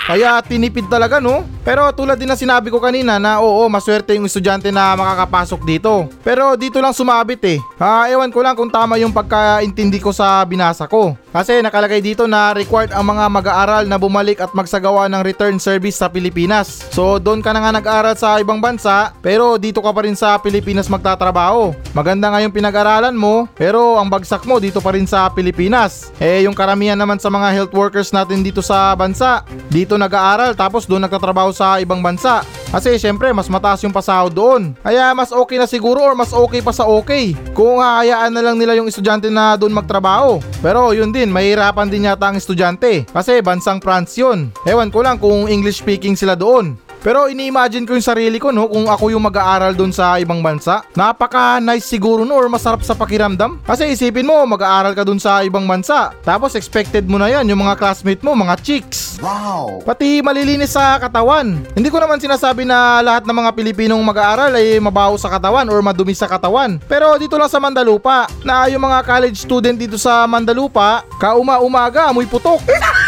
Kaya 0.08 0.40
tinipid 0.40 0.88
talaga 0.88 1.20
no? 1.20 1.44
Pero 1.68 1.84
tulad 1.92 2.16
din 2.16 2.32
na 2.32 2.40
sinabi 2.40 2.72
ko 2.72 2.80
kanina 2.80 3.20
na 3.20 3.44
oo, 3.44 3.68
maswerte 3.68 4.16
yung 4.16 4.24
estudyante 4.24 4.72
na 4.72 4.96
makakapasok 4.96 5.68
dito. 5.68 6.08
Pero 6.24 6.56
dito 6.56 6.80
lang 6.80 6.96
sumabit 6.96 7.44
eh. 7.44 7.60
Ha, 7.76 8.08
ewan 8.08 8.32
ko 8.32 8.40
lang 8.40 8.56
kung 8.56 8.72
tama 8.72 8.96
yung 8.96 9.12
pagkaintindi 9.12 10.00
ko 10.00 10.16
sa 10.16 10.48
binasa 10.48 10.88
ko. 10.88 11.12
Kasi 11.38 11.62
nakalagay 11.62 12.02
dito 12.02 12.26
na 12.26 12.50
required 12.50 12.90
ang 12.90 13.14
mga 13.14 13.30
mag-aaral 13.30 13.84
na 13.86 14.02
bumalik 14.02 14.42
at 14.42 14.58
magsagawa 14.58 15.06
ng 15.06 15.22
return 15.22 15.62
service 15.62 16.02
sa 16.02 16.10
Pilipinas. 16.10 16.90
So 16.90 17.22
doon 17.22 17.46
ka 17.46 17.54
na 17.54 17.62
nga 17.62 17.78
nag-aaral 17.78 18.18
sa 18.18 18.42
ibang 18.42 18.58
bansa, 18.58 19.14
pero 19.22 19.62
dito 19.62 19.78
ka 19.86 19.94
pa 19.94 20.02
rin 20.02 20.18
sa 20.18 20.42
Pilipinas 20.42 20.90
magtatrabaho. 20.90 21.78
Maganda 21.94 22.34
nga 22.34 22.42
yung 22.42 22.50
pinag-aralan 22.50 23.14
mo, 23.14 23.46
pero 23.54 24.02
ang 24.02 24.10
bagsak 24.10 24.50
mo 24.50 24.58
dito 24.58 24.82
pa 24.82 24.98
rin 24.98 25.06
sa 25.06 25.30
Pilipinas. 25.30 26.10
Eh 26.18 26.50
yung 26.50 26.58
karamihan 26.58 26.98
naman 26.98 27.22
sa 27.22 27.30
mga 27.30 27.54
health 27.54 27.74
workers 27.78 28.10
natin 28.10 28.42
dito 28.42 28.66
sa 28.66 28.98
bansa, 28.98 29.46
dito 29.70 29.94
nag-aaral 29.94 30.58
tapos 30.58 30.90
doon 30.90 31.06
nagtatrabaho 31.06 31.54
sa 31.54 31.78
ibang 31.78 32.02
bansa. 32.02 32.42
Kasi 32.68 33.00
syempre 33.00 33.32
mas 33.32 33.48
mataas 33.48 33.80
yung 33.86 33.96
pasahod 33.96 34.34
doon. 34.34 34.76
Kaya 34.84 35.16
mas 35.16 35.32
okay 35.32 35.56
na 35.56 35.70
siguro 35.70 36.04
or 36.04 36.18
mas 36.18 36.36
okay 36.36 36.60
pa 36.60 36.76
sa 36.76 36.84
okay. 36.84 37.32
Kung 37.56 37.80
hahayaan 37.80 38.34
na 38.34 38.44
lang 38.44 38.60
nila 38.60 38.76
yung 38.76 38.92
estudyante 38.92 39.32
na 39.32 39.56
doon 39.56 39.72
magtrabaho. 39.72 40.44
Pero 40.60 40.92
yun 40.92 41.14
din, 41.16 41.27
mahirapan 41.30 41.92
din 41.92 42.08
yata 42.08 42.32
ang 42.32 42.40
estudyante. 42.40 43.06
Kasi 43.10 43.44
bansang 43.44 43.84
France 43.84 44.18
yun. 44.18 44.50
Ewan 44.64 44.90
ko 44.90 45.04
lang 45.04 45.20
kung 45.20 45.46
English 45.52 45.84
speaking 45.84 46.16
sila 46.16 46.34
doon. 46.34 46.80
Pero 47.02 47.30
ini-imagine 47.30 47.86
ko 47.86 47.94
yung 47.94 48.06
sarili 48.06 48.38
ko 48.38 48.50
no 48.54 48.70
kung 48.70 48.90
ako 48.90 49.14
yung 49.14 49.24
mag-aaral 49.26 49.74
doon 49.74 49.94
sa 49.94 50.18
ibang 50.22 50.42
bansa. 50.42 50.84
Napaka 50.94 51.62
nice 51.62 51.86
siguro 51.86 52.24
no 52.26 52.38
or 52.38 52.50
masarap 52.50 52.82
sa 52.82 52.98
pakiramdam. 52.98 53.62
Kasi 53.66 53.90
isipin 53.92 54.28
mo 54.28 54.38
mag-aaral 54.48 54.94
ka 54.94 55.04
doon 55.06 55.22
sa 55.22 55.42
ibang 55.46 55.66
bansa. 55.66 56.14
Tapos 56.26 56.54
expected 56.58 57.06
mo 57.06 57.18
na 57.22 57.32
yan 57.32 57.48
yung 57.48 57.62
mga 57.62 57.78
classmate 57.80 58.22
mo, 58.22 58.34
mga 58.34 58.56
chicks. 58.62 59.18
Wow! 59.18 59.82
Pati 59.82 60.22
malilinis 60.22 60.78
sa 60.78 61.02
katawan. 61.02 61.66
Hindi 61.74 61.90
ko 61.90 61.98
naman 61.98 62.22
sinasabi 62.22 62.66
na 62.66 63.02
lahat 63.02 63.26
ng 63.26 63.38
mga 63.38 63.52
Pilipinong 63.58 64.02
mag-aaral 64.02 64.54
ay 64.54 64.78
mabaho 64.78 65.18
sa 65.18 65.32
katawan 65.32 65.70
or 65.74 65.82
madumi 65.82 66.14
sa 66.14 66.30
katawan. 66.30 66.78
Pero 66.86 67.18
dito 67.18 67.34
lang 67.40 67.50
sa 67.50 67.58
Mandalupa, 67.58 68.30
na 68.46 68.70
yung 68.70 68.84
mga 68.86 69.02
college 69.04 69.38
student 69.42 69.78
dito 69.78 69.98
sa 69.98 70.28
Mandalupa, 70.30 71.02
kauma-umaga 71.18 72.14
amoy 72.14 72.30
putok. 72.30 72.62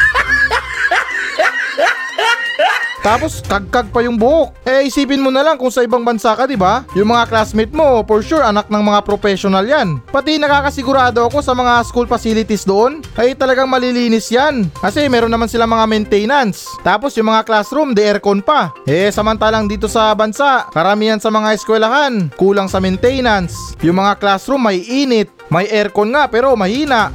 Tapos 3.00 3.40
kagkag 3.46 3.90
pa 3.90 4.04
yung 4.04 4.20
buhok. 4.20 4.54
Eh 4.68 4.88
isipin 4.92 5.24
mo 5.24 5.32
na 5.32 5.42
lang 5.42 5.56
kung 5.56 5.72
sa 5.72 5.82
ibang 5.82 6.04
bansa 6.04 6.36
ka, 6.36 6.46
'di 6.46 6.60
ba? 6.60 6.84
Yung 6.94 7.10
mga 7.10 7.28
classmate 7.32 7.74
mo, 7.74 8.04
for 8.04 8.20
sure 8.20 8.44
anak 8.44 8.68
ng 8.68 8.84
mga 8.84 9.00
professional 9.08 9.64
'yan. 9.64 10.04
Pati 10.12 10.36
nakakasigurado 10.38 11.26
ako 11.26 11.40
sa 11.40 11.56
mga 11.56 11.84
school 11.88 12.06
facilities 12.06 12.68
doon, 12.68 13.02
ay 13.16 13.34
talagang 13.34 13.72
malilinis 13.72 14.30
'yan. 14.30 14.68
Kasi 14.80 15.08
meron 15.08 15.32
naman 15.32 15.48
sila 15.48 15.66
mga 15.66 15.86
maintenance. 15.88 16.68
Tapos 16.84 17.16
yung 17.16 17.32
mga 17.32 17.48
classroom, 17.48 17.92
de 17.96 18.04
aircon 18.06 18.44
pa. 18.44 18.72
Eh 18.86 19.10
samantalang 19.10 19.66
dito 19.66 19.88
sa 19.88 20.14
bansa, 20.14 20.68
karamihan 20.70 21.18
sa 21.18 21.32
mga 21.34 21.56
eskwelahan, 21.56 22.30
kulang 22.36 22.68
sa 22.68 22.78
maintenance. 22.84 23.56
Yung 23.82 23.98
mga 23.98 24.20
classroom 24.20 24.62
may 24.62 24.84
init, 24.84 25.32
may 25.50 25.66
aircon 25.72 26.14
nga 26.14 26.30
pero 26.30 26.54
mahina. 26.54 27.10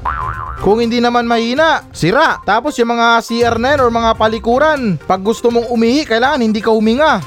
Kung 0.63 0.79
hindi 0.79 1.03
naman 1.03 1.27
mahina, 1.27 1.83
sira. 1.91 2.39
Tapos 2.47 2.79
yung 2.79 2.95
mga 2.95 3.21
CR 3.25 3.57
na 3.59 3.75
yan 3.75 3.83
or 3.83 3.91
mga 3.91 4.15
palikuran, 4.15 5.01
pag 5.03 5.21
gusto 5.25 5.51
mong 5.51 5.73
umihi, 5.73 6.07
kailangan 6.07 6.45
hindi 6.45 6.63
ka 6.63 6.71
huminga. 6.71 7.25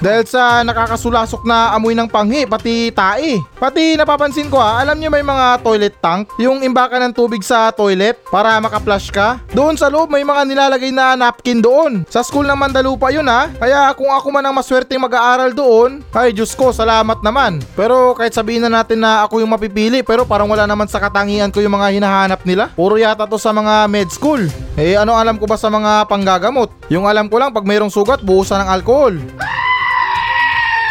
Dahil 0.00 0.28
sa 0.28 0.60
nakakasulasok 0.60 1.48
na 1.48 1.72
amoy 1.72 1.96
ng 1.96 2.08
panghi, 2.08 2.44
pati 2.44 2.92
tae. 2.92 3.40
Pati 3.56 3.96
napapansin 3.96 4.52
ko 4.52 4.60
ha, 4.60 4.84
alam 4.84 5.00
niyo 5.00 5.08
may 5.08 5.24
mga 5.24 5.64
toilet 5.64 5.96
tank, 6.04 6.28
yung 6.36 6.60
imbaka 6.60 7.00
ng 7.00 7.16
tubig 7.16 7.40
sa 7.40 7.72
toilet 7.72 8.20
para 8.28 8.60
maka-flush 8.60 9.08
ka. 9.08 9.40
Doon 9.56 9.80
sa 9.80 9.88
loob 9.88 10.12
may 10.12 10.20
mga 10.20 10.44
nilalagay 10.44 10.92
na 10.92 11.16
napkin 11.16 11.64
doon. 11.64 12.04
Sa 12.12 12.20
school 12.20 12.44
ng 12.44 12.58
Mandalupa 12.58 13.08
yun 13.08 13.24
ha. 13.24 13.48
Kaya 13.56 13.88
kung 13.96 14.12
ako 14.12 14.28
man 14.28 14.44
ang 14.44 14.56
maswerteng 14.56 15.00
mag-aaral 15.00 15.56
doon, 15.56 16.04
ay 16.12 16.36
Diyos 16.36 16.52
ko, 16.52 16.72
salamat 16.72 17.24
naman. 17.24 17.64
Pero 17.72 18.12
kahit 18.12 18.36
sabihin 18.36 18.68
na 18.68 18.82
natin 18.82 19.00
na 19.00 19.24
ako 19.24 19.40
yung 19.40 19.52
mapipili, 19.52 20.04
pero 20.04 20.28
parang 20.28 20.48
wala 20.48 20.68
naman 20.68 20.88
sa 20.88 21.00
katangian 21.00 21.48
ko 21.48 21.64
yung 21.64 21.72
mga 21.72 21.96
hinahanap 21.96 22.40
nila. 22.44 22.68
Puro 22.76 23.00
yata 23.00 23.24
to 23.24 23.40
sa 23.40 23.52
mga 23.56 23.88
med 23.88 24.12
school. 24.12 24.44
Eh 24.76 24.92
ano 24.92 25.16
alam 25.16 25.40
ko 25.40 25.48
ba 25.48 25.56
sa 25.56 25.72
mga 25.72 26.04
panggagamot? 26.04 26.68
Yung 26.92 27.08
alam 27.08 27.32
ko 27.32 27.40
lang 27.40 27.48
pag 27.56 27.64
mayroong 27.64 27.92
sugat, 27.92 28.20
buhusan 28.20 28.60
ng 28.60 28.68
alkohol. 28.68 29.16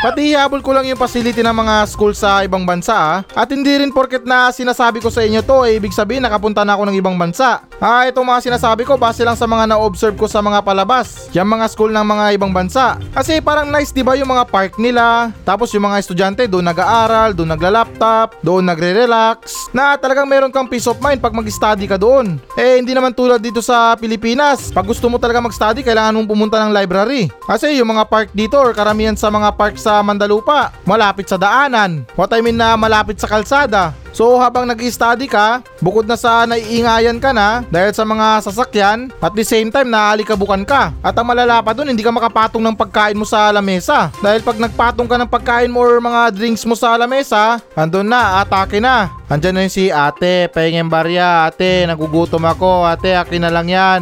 Pati 0.06 0.38
habol 0.38 0.62
ko 0.62 0.70
lang 0.70 0.86
yung 0.86 1.02
facility 1.02 1.42
ng 1.42 1.66
mga 1.66 1.90
school 1.90 2.14
sa 2.14 2.46
ibang 2.46 2.62
bansa 2.62 2.94
ah. 2.94 3.18
At 3.34 3.50
hindi 3.50 3.74
rin 3.74 3.90
porket 3.90 4.22
na 4.22 4.54
sinasabi 4.54 5.02
ko 5.02 5.10
sa 5.10 5.26
inyo 5.26 5.42
to 5.42 5.66
eh 5.66 5.82
ibig 5.82 5.98
sabihin 5.98 6.22
nakapunta 6.22 6.62
na 6.62 6.78
ako 6.78 6.86
ng 6.86 6.98
ibang 7.02 7.18
bansa. 7.18 7.66
Ah, 7.84 8.08
itong 8.08 8.24
mga 8.24 8.48
sinasabi 8.48 8.88
ko 8.88 8.96
base 8.96 9.20
lang 9.28 9.36
sa 9.36 9.44
mga 9.44 9.68
na-observe 9.76 10.16
ko 10.16 10.32
sa 10.32 10.40
mga 10.40 10.64
palabas. 10.64 11.28
Yung 11.36 11.52
mga 11.52 11.68
school 11.68 11.92
ng 11.92 12.08
mga 12.08 12.26
ibang 12.40 12.56
bansa. 12.56 12.96
Kasi 13.12 13.44
parang 13.44 13.68
nice 13.68 13.92
'di 13.92 14.00
ba 14.00 14.16
yung 14.16 14.32
mga 14.32 14.48
park 14.48 14.80
nila. 14.80 15.36
Tapos 15.44 15.76
yung 15.76 15.84
mga 15.84 16.00
estudyante 16.00 16.48
doon 16.48 16.64
nag-aaral, 16.72 17.36
doon 17.36 17.52
nagla-laptop, 17.52 18.40
doon 18.40 18.64
nagre-relax. 18.64 19.68
Na 19.76 20.00
talagang 20.00 20.28
meron 20.28 20.56
kang 20.56 20.72
peace 20.72 20.88
of 20.88 21.04
mind 21.04 21.20
pag 21.20 21.36
mag-study 21.36 21.84
ka 21.84 22.00
doon. 22.00 22.40
Eh 22.56 22.80
hindi 22.80 22.96
naman 22.96 23.12
tulad 23.12 23.44
dito 23.44 23.60
sa 23.60 24.00
Pilipinas. 24.00 24.72
Pag 24.72 24.88
gusto 24.88 25.12
mo 25.12 25.20
talaga 25.20 25.44
mag-study, 25.44 25.84
kailangan 25.84 26.16
mong 26.16 26.32
pumunta 26.32 26.64
ng 26.64 26.72
library. 26.72 27.28
Kasi 27.44 27.76
yung 27.76 27.92
mga 27.92 28.08
park 28.08 28.32
dito 28.32 28.56
or 28.56 28.72
karamihan 28.72 29.20
sa 29.20 29.28
mga 29.28 29.52
park 29.52 29.76
sa 29.76 30.00
Mandalupa, 30.00 30.72
malapit 30.88 31.28
sa 31.28 31.36
daanan. 31.36 32.08
What 32.16 32.32
I 32.32 32.40
mean 32.40 32.56
na 32.56 32.80
malapit 32.80 33.20
sa 33.20 33.28
kalsada. 33.28 34.05
So 34.16 34.40
habang 34.40 34.64
nag-study 34.64 35.28
ka, 35.28 35.60
bukod 35.84 36.08
na 36.08 36.16
sa 36.16 36.48
naiingayan 36.48 37.20
ka 37.20 37.36
na 37.36 37.68
dahil 37.68 37.92
sa 37.92 38.08
mga 38.08 38.48
sasakyan, 38.48 39.12
at 39.20 39.36
the 39.36 39.44
same 39.44 39.68
time 39.68 39.92
naalikabukan 39.92 40.64
ka. 40.64 40.96
At 41.04 41.20
ang 41.20 41.28
malala 41.28 41.60
pa 41.60 41.76
dun, 41.76 41.92
hindi 41.92 42.00
ka 42.00 42.16
makapatong 42.16 42.64
ng 42.64 42.80
pagkain 42.80 43.20
mo 43.20 43.28
sa 43.28 43.52
lamesa. 43.52 44.08
Dahil 44.24 44.40
pag 44.40 44.56
nagpatong 44.56 45.12
ka 45.12 45.20
ng 45.20 45.28
pagkain 45.28 45.68
mo 45.68 45.84
or 45.84 46.00
mga 46.00 46.32
drinks 46.32 46.64
mo 46.64 46.80
sa 46.80 46.96
lamesa, 46.96 47.60
andun 47.76 48.08
na, 48.08 48.40
atake 48.40 48.80
na. 48.80 49.12
Andyan 49.28 49.52
na 49.52 49.68
yung 49.68 49.76
si 49.76 49.92
ate, 49.92 50.48
pahingin 50.48 50.88
barya, 50.88 51.52
ate, 51.52 51.84
nagugutom 51.84 52.48
ako, 52.48 52.88
ate, 52.88 53.20
akin 53.20 53.44
na 53.44 53.52
lang 53.52 53.68
yan. 53.68 54.02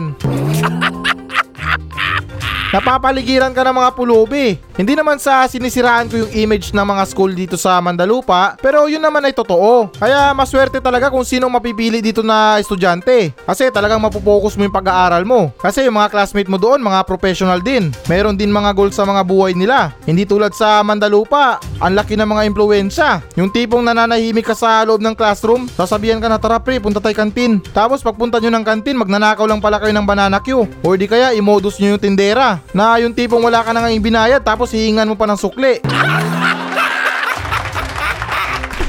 Napapaligiran 2.74 3.54
ka 3.54 3.62
ng 3.62 3.78
mga 3.78 3.94
pulubi. 3.94 4.58
Hindi 4.74 4.98
naman 4.98 5.22
sa 5.22 5.46
sinisiraan 5.46 6.10
ko 6.10 6.26
yung 6.26 6.34
image 6.34 6.74
ng 6.74 6.82
mga 6.82 7.06
school 7.06 7.30
dito 7.30 7.54
sa 7.54 7.78
Mandalupa, 7.78 8.58
pero 8.58 8.90
yun 8.90 8.98
naman 8.98 9.22
ay 9.22 9.30
totoo. 9.30 9.94
Kaya 9.94 10.34
maswerte 10.34 10.82
talaga 10.82 11.14
kung 11.14 11.22
sinong 11.22 11.54
mapipili 11.54 12.02
dito 12.02 12.26
na 12.26 12.58
estudyante. 12.58 13.30
Kasi 13.46 13.70
talagang 13.70 14.02
mapopokus 14.02 14.58
mo 14.58 14.66
yung 14.66 14.74
pag-aaral 14.74 15.22
mo. 15.22 15.54
Kasi 15.62 15.86
yung 15.86 16.02
mga 16.02 16.10
classmate 16.10 16.50
mo 16.50 16.58
doon, 16.58 16.82
mga 16.82 17.06
professional 17.06 17.62
din. 17.62 17.94
Meron 18.10 18.34
din 18.34 18.50
mga 18.50 18.74
goals 18.74 18.98
sa 18.98 19.06
mga 19.06 19.22
buhay 19.22 19.54
nila. 19.54 19.94
Hindi 20.10 20.26
tulad 20.26 20.58
sa 20.58 20.82
Mandalupa, 20.82 21.62
ang 21.78 21.94
laki 21.94 22.18
ng 22.18 22.26
mga 22.26 22.50
impluensya. 22.50 23.22
Yung 23.38 23.54
tipong 23.54 23.86
nananahimik 23.86 24.50
ka 24.50 24.58
sa 24.58 24.82
loob 24.82 25.06
ng 25.06 25.14
classroom, 25.14 25.70
sasabihan 25.78 26.18
ka 26.18 26.26
na 26.26 26.42
tara 26.42 26.58
pre, 26.58 26.82
punta 26.82 26.98
tayo 26.98 27.14
kantin. 27.14 27.62
Tapos 27.70 28.02
pagpunta 28.02 28.42
nyo 28.42 28.50
ng 28.50 28.66
kantin, 28.66 28.98
magnanakaw 28.98 29.46
lang 29.46 29.62
pala 29.62 29.78
kayo 29.78 29.94
ng 29.94 30.10
banana 30.10 30.42
queue. 30.42 30.66
O 30.82 30.98
di 30.98 31.06
kaya 31.06 31.38
imodus 31.38 31.78
nyo 31.78 31.94
yung 31.94 32.02
tindera. 32.02 32.63
Na 32.72 32.96
yung 33.04 33.12
tipong 33.12 33.44
wala 33.44 33.60
ka 33.60 33.76
nang 33.76 33.92
ibinayad 33.92 34.40
tapos 34.40 34.72
hihingan 34.72 35.12
mo 35.12 35.20
pa 35.20 35.28
ng 35.28 35.36
sukli. 35.36 35.84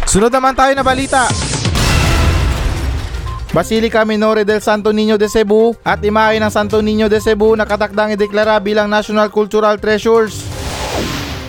Sunod 0.07 0.31
naman 0.31 0.55
tayo 0.55 0.71
na 0.79 0.87
balita. 0.87 1.27
Basilica 3.51 4.07
Minore 4.07 4.47
del 4.47 4.63
Santo 4.63 4.95
Niño 4.95 5.19
de 5.19 5.27
Cebu 5.27 5.75
at 5.83 5.99
imahe 6.03 6.39
ng 6.39 6.51
Santo 6.55 6.83
Niño 6.83 7.11
de 7.11 7.19
Cebu 7.19 7.55
na 7.55 7.67
katakdang 7.67 8.15
ideklara 8.15 8.59
bilang 8.63 8.87
National 8.87 9.31
Cultural 9.31 9.79
Treasures. 9.83 10.54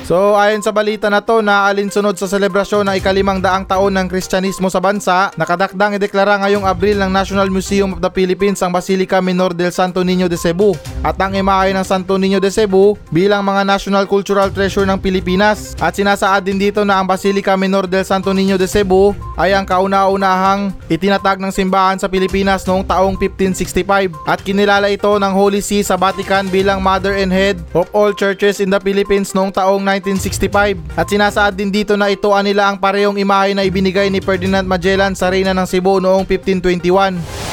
So 0.06 0.38
ayon 0.38 0.62
sa 0.62 0.70
balita 0.70 1.10
na 1.10 1.18
to 1.18 1.42
na 1.42 1.66
alinsunod 1.66 2.14
sa 2.14 2.30
selebrasyon 2.30 2.86
ng 2.86 3.02
ikalimang 3.02 3.42
daang 3.42 3.66
taon 3.66 3.90
ng 3.98 4.06
Kristyanismo 4.06 4.70
sa 4.70 4.78
bansa, 4.78 5.34
nakadakdang 5.34 5.98
ideklara 5.98 6.38
ngayong 6.46 6.62
Abril 6.62 7.02
ng 7.02 7.10
National 7.10 7.50
Museum 7.50 7.98
of 7.98 8.06
the 8.06 8.14
Philippines 8.14 8.62
ang 8.62 8.70
Basilica 8.70 9.18
Minor 9.18 9.58
del 9.58 9.74
Santo 9.74 10.06
Niño 10.06 10.30
de 10.30 10.38
Cebu. 10.38 10.78
At 11.02 11.18
ang 11.18 11.34
imahe 11.34 11.74
ng 11.74 11.82
Santo 11.82 12.22
Niño 12.22 12.38
de 12.38 12.54
Cebu 12.54 12.94
bilang 13.10 13.42
mga 13.42 13.66
National 13.66 14.06
Cultural 14.06 14.54
Treasure 14.54 14.86
ng 14.86 15.02
Pilipinas. 15.02 15.74
At 15.82 15.98
sinasaad 15.98 16.46
din 16.46 16.62
dito 16.62 16.86
na 16.86 17.02
ang 17.02 17.10
Basilica 17.10 17.58
Minor 17.58 17.90
del 17.90 18.06
Santo 18.06 18.30
Niño 18.30 18.62
de 18.62 18.70
Cebu 18.70 19.18
ay 19.42 19.58
ang 19.58 19.66
kauna-unahang 19.66 20.70
itinatag 20.86 21.42
ng 21.42 21.50
simbahan 21.50 21.98
sa 21.98 22.06
Pilipinas 22.06 22.62
noong 22.70 22.86
taong 22.86 23.18
1565 23.18 24.14
at 24.30 24.38
kinilala 24.46 24.86
ito 24.86 25.10
ng 25.18 25.34
Holy 25.34 25.66
See 25.66 25.82
sa 25.82 25.98
Vatican 25.98 26.46
bilang 26.46 26.78
Mother 26.78 27.18
and 27.18 27.34
Head 27.34 27.58
of 27.74 27.90
all 27.90 28.14
churches 28.14 28.62
in 28.62 28.70
the 28.70 28.78
Philippines 28.78 29.34
noong 29.34 29.50
taong 29.50 29.82
1965 29.96 31.00
at 31.00 31.08
sinasaad 31.08 31.56
din 31.56 31.72
dito 31.72 31.96
na 31.96 32.12
ito 32.12 32.36
anila 32.36 32.68
ang 32.68 32.78
parehong 32.80 33.16
imahe 33.16 33.56
na 33.56 33.64
ibinigay 33.64 34.12
ni 34.12 34.20
Ferdinand 34.20 34.68
Magellan 34.68 35.16
sa 35.16 35.32
Reyna 35.32 35.56
ng 35.56 35.68
Cebu 35.68 36.04
noong 36.04 36.28
1521. 36.28 37.46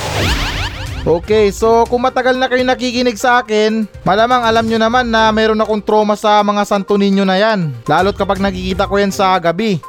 Okay, 1.03 1.51
so 1.51 1.83
kung 1.91 2.07
matagal 2.07 2.39
na 2.39 2.47
kayo 2.47 2.63
nakikinig 2.63 3.19
sa 3.19 3.43
akin, 3.43 3.91
malamang 4.07 4.47
alam 4.47 4.63
nyo 4.63 4.79
naman 4.79 5.11
na 5.11 5.35
meron 5.35 5.59
akong 5.59 5.83
trauma 5.83 6.15
sa 6.15 6.39
mga 6.47 6.63
Santo 6.63 6.95
Niño 6.95 7.27
na 7.27 7.43
yan. 7.43 7.75
Lalo't 7.91 8.15
kapag 8.15 8.39
nakikita 8.39 8.87
ko 8.87 9.03
yan 9.03 9.11
sa 9.11 9.35
gabi. 9.43 9.83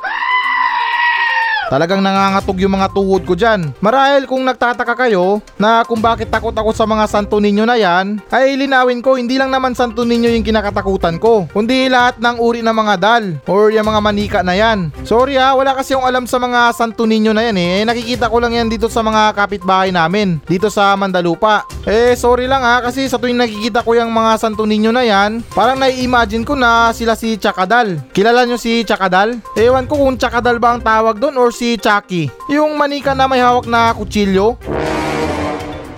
Talagang 1.74 2.06
nangangatog 2.06 2.62
yung 2.62 2.78
mga 2.78 2.94
tuhod 2.94 3.26
ko 3.26 3.34
dyan. 3.34 3.74
Marahil 3.82 4.30
kung 4.30 4.46
nagtataka 4.46 4.94
kayo 4.94 5.42
na 5.58 5.82
kung 5.82 5.98
bakit 5.98 6.30
takot 6.30 6.54
ako 6.54 6.70
sa 6.70 6.86
mga 6.86 7.10
Santo 7.10 7.42
Niño 7.42 7.66
na 7.66 7.74
yan, 7.74 8.22
ay 8.30 8.54
linawin 8.54 9.02
ko 9.02 9.18
hindi 9.18 9.42
lang 9.42 9.50
naman 9.50 9.74
Santo 9.74 10.06
Niño 10.06 10.30
yung 10.30 10.46
kinakatakutan 10.46 11.18
ko, 11.18 11.50
kundi 11.50 11.90
lahat 11.90 12.22
ng 12.22 12.38
uri 12.38 12.62
ng 12.62 12.78
mga 12.78 12.96
dal 13.02 13.26
or 13.50 13.74
yung 13.74 13.90
mga 13.90 14.02
manika 14.06 14.40
na 14.46 14.54
yan. 14.54 14.94
Sorry 15.02 15.34
ha, 15.42 15.58
wala 15.58 15.74
kasi 15.74 15.98
yung 15.98 16.06
alam 16.06 16.30
sa 16.30 16.38
mga 16.38 16.78
Santo 16.78 17.10
Niño 17.10 17.34
na 17.34 17.42
yan 17.42 17.58
eh. 17.58 17.82
Nakikita 17.90 18.30
ko 18.30 18.38
lang 18.38 18.54
yan 18.54 18.70
dito 18.70 18.86
sa 18.86 19.02
mga 19.02 19.34
kapitbahay 19.34 19.90
namin, 19.90 20.38
dito 20.46 20.70
sa 20.70 20.94
Mandalupa. 20.94 21.66
Eh 21.90 22.14
sorry 22.14 22.46
lang 22.46 22.62
ha, 22.62 22.86
kasi 22.86 23.10
sa 23.10 23.18
tuwing 23.18 23.42
nakikita 23.42 23.82
ko 23.82 23.98
yung 23.98 24.14
mga 24.14 24.38
Santo 24.38 24.70
Niño 24.70 24.94
na 24.94 25.02
yan, 25.02 25.42
parang 25.58 25.82
nai-imagine 25.82 26.46
ko 26.46 26.54
na 26.54 26.94
sila 26.94 27.18
si 27.18 27.34
Chakadal. 27.42 27.98
Kilala 28.14 28.46
nyo 28.46 28.62
si 28.62 28.86
Chakadal? 28.86 29.42
Ewan 29.58 29.90
ko 29.90 29.98
kung 29.98 30.22
Chakadal 30.22 30.62
ba 30.62 30.78
ang 30.78 30.86
tawag 30.86 31.18
doon 31.18 31.34
or 31.42 31.50
si 31.50 31.63
Chucky. 31.80 32.28
Yung 32.52 32.76
manika 32.76 33.16
na 33.16 33.26
may 33.32 33.40
hawak 33.40 33.66
na 33.66 33.96
kutsilyo. 33.96 34.60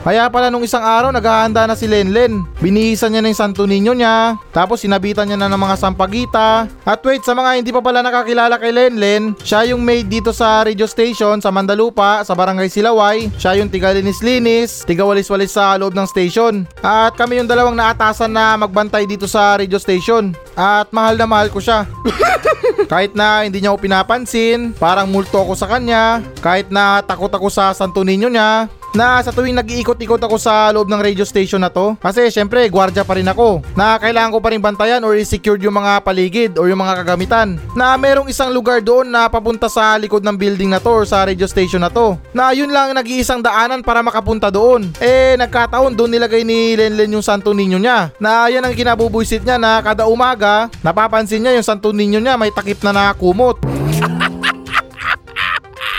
Kaya 0.06 0.30
pala 0.30 0.54
nung 0.54 0.62
isang 0.62 0.86
araw 0.86 1.10
naghahanda 1.10 1.66
na 1.66 1.74
si 1.74 1.90
Lenlen. 1.90 2.46
Binihisan 2.62 3.10
niya 3.10 3.26
na 3.26 3.34
yung 3.34 3.42
Santo 3.42 3.66
Niño 3.66 3.98
niya. 3.98 4.38
Tapos 4.54 4.86
sinabitan 4.86 5.26
niya 5.26 5.34
na 5.34 5.50
ng 5.50 5.58
mga 5.58 5.82
sampagita. 5.82 6.70
At 6.86 7.02
wait, 7.02 7.26
sa 7.26 7.34
mga 7.34 7.58
hindi 7.58 7.74
pa 7.74 7.82
pala 7.82 8.06
nakakilala 8.06 8.62
kay 8.62 8.70
Lenlen, 8.70 9.34
siya 9.42 9.66
yung 9.74 9.82
maid 9.82 10.06
dito 10.06 10.30
sa 10.30 10.62
radio 10.62 10.86
station 10.86 11.42
sa 11.42 11.50
Mandalupa, 11.50 12.22
sa 12.22 12.38
Barangay 12.38 12.70
Silaway. 12.70 13.34
Siya 13.34 13.58
yung 13.58 13.74
tiga-linis-linis, 13.74 14.86
tiga-walis-walis 14.86 15.58
sa 15.58 15.74
loob 15.74 15.98
ng 15.98 16.06
station. 16.06 16.70
At 16.86 17.18
kami 17.18 17.42
yung 17.42 17.50
dalawang 17.50 17.74
naatasan 17.74 18.30
na 18.30 18.54
magbantay 18.62 19.10
dito 19.10 19.26
sa 19.26 19.58
radio 19.58 19.82
station. 19.82 20.38
At 20.54 20.94
mahal 20.94 21.18
na 21.18 21.26
mahal 21.26 21.50
ko 21.50 21.58
siya. 21.58 21.90
kahit 22.94 23.18
na 23.18 23.42
hindi 23.42 23.58
niya 23.58 23.74
ako 23.74 23.82
pinapansin, 23.82 24.78
parang 24.78 25.10
multo 25.10 25.42
ako 25.42 25.58
sa 25.58 25.66
kanya, 25.66 26.22
kahit 26.46 26.70
na 26.70 27.02
takot 27.02 27.34
ako 27.34 27.50
sa 27.50 27.74
Santo 27.74 28.06
Niño 28.06 28.30
niya, 28.30 28.70
na 28.96 29.20
sa 29.20 29.36
tuwing 29.36 29.60
nag-iikot-ikot 29.60 30.24
ako 30.24 30.40
sa 30.40 30.72
loob 30.72 30.88
ng 30.88 31.04
radio 31.04 31.28
station 31.28 31.60
na 31.60 31.68
to 31.68 32.00
kasi 32.00 32.32
syempre 32.32 32.64
gwardiya 32.72 33.04
pa 33.04 33.20
rin 33.20 33.28
ako 33.28 33.60
na 33.76 34.00
kailangan 34.00 34.32
ko 34.32 34.40
pa 34.40 34.56
rin 34.56 34.64
bantayan 34.64 35.04
or 35.04 35.20
i-secure 35.20 35.60
yung 35.60 35.76
mga 35.76 36.00
paligid 36.00 36.56
or 36.56 36.72
yung 36.72 36.80
mga 36.80 37.04
kagamitan 37.04 37.60
na 37.76 38.00
merong 38.00 38.32
isang 38.32 38.56
lugar 38.56 38.80
doon 38.80 39.12
na 39.12 39.28
papunta 39.28 39.68
sa 39.68 40.00
likod 40.00 40.24
ng 40.24 40.40
building 40.40 40.72
na 40.72 40.80
to 40.80 40.88
or 40.88 41.04
sa 41.04 41.28
radio 41.28 41.44
station 41.44 41.84
na 41.84 41.92
to 41.92 42.16
na 42.32 42.56
yun 42.56 42.72
lang 42.72 42.96
nag-iisang 42.96 43.44
daanan 43.44 43.84
para 43.84 44.00
makapunta 44.00 44.48
doon. 44.48 44.88
Eh 45.04 45.36
nagkataon 45.36 45.92
doon 45.92 46.16
nilagay 46.16 46.48
ni 46.48 46.80
Lenlen 46.80 47.20
yung 47.20 47.26
Santo 47.26 47.52
Niño 47.52 47.76
niya 47.76 48.16
na 48.16 48.48
yan 48.48 48.64
ang 48.64 48.72
kinabubuisit 48.72 49.44
niya 49.44 49.60
na 49.60 49.84
kada 49.84 50.08
umaga 50.08 50.72
napapansin 50.80 51.44
niya 51.44 51.60
yung 51.60 51.68
Santo 51.68 51.92
Niño 51.92 52.24
niya 52.24 52.40
may 52.40 52.56
takip 52.56 52.80
na 52.80 52.96
nakakumot 52.96 53.60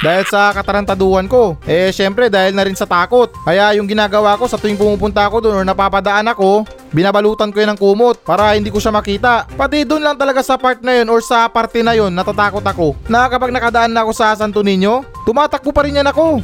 dahil 0.07 0.23
sa 0.31 0.55
katarantaduhan 0.55 1.27
ko. 1.27 1.59
Eh 1.67 1.91
syempre 1.91 2.31
dahil 2.31 2.55
na 2.55 2.63
rin 2.63 2.79
sa 2.79 2.87
takot. 2.87 3.27
Kaya 3.43 3.75
yung 3.75 3.91
ginagawa 3.91 4.39
ko 4.39 4.47
sa 4.47 4.55
tuwing 4.55 4.79
pumupunta 4.79 5.27
ako 5.27 5.43
doon 5.43 5.59
or 5.59 5.67
napapadaan 5.67 6.31
ako, 6.31 6.63
binabalutan 6.95 7.51
ko 7.51 7.59
yun 7.59 7.75
ng 7.75 7.81
kumot 7.83 8.23
para 8.23 8.55
hindi 8.55 8.71
ko 8.71 8.79
siya 8.79 8.95
makita. 8.95 9.51
Pati 9.59 9.83
doon 9.83 10.07
lang 10.07 10.15
talaga 10.15 10.47
sa 10.47 10.55
part 10.55 10.79
na 10.87 11.03
yun 11.03 11.11
or 11.11 11.19
sa 11.19 11.51
parte 11.51 11.83
na 11.83 11.99
yun 11.99 12.15
natatakot 12.15 12.63
ako 12.63 12.95
na 13.11 13.27
kapag 13.27 13.51
nakadaan 13.51 13.91
na 13.91 14.07
ako 14.07 14.15
sa 14.15 14.31
Santo 14.39 14.63
Niño, 14.63 15.03
tumatakbo 15.27 15.75
pa 15.75 15.83
rin 15.83 15.99
yan 15.99 16.07
ako 16.07 16.39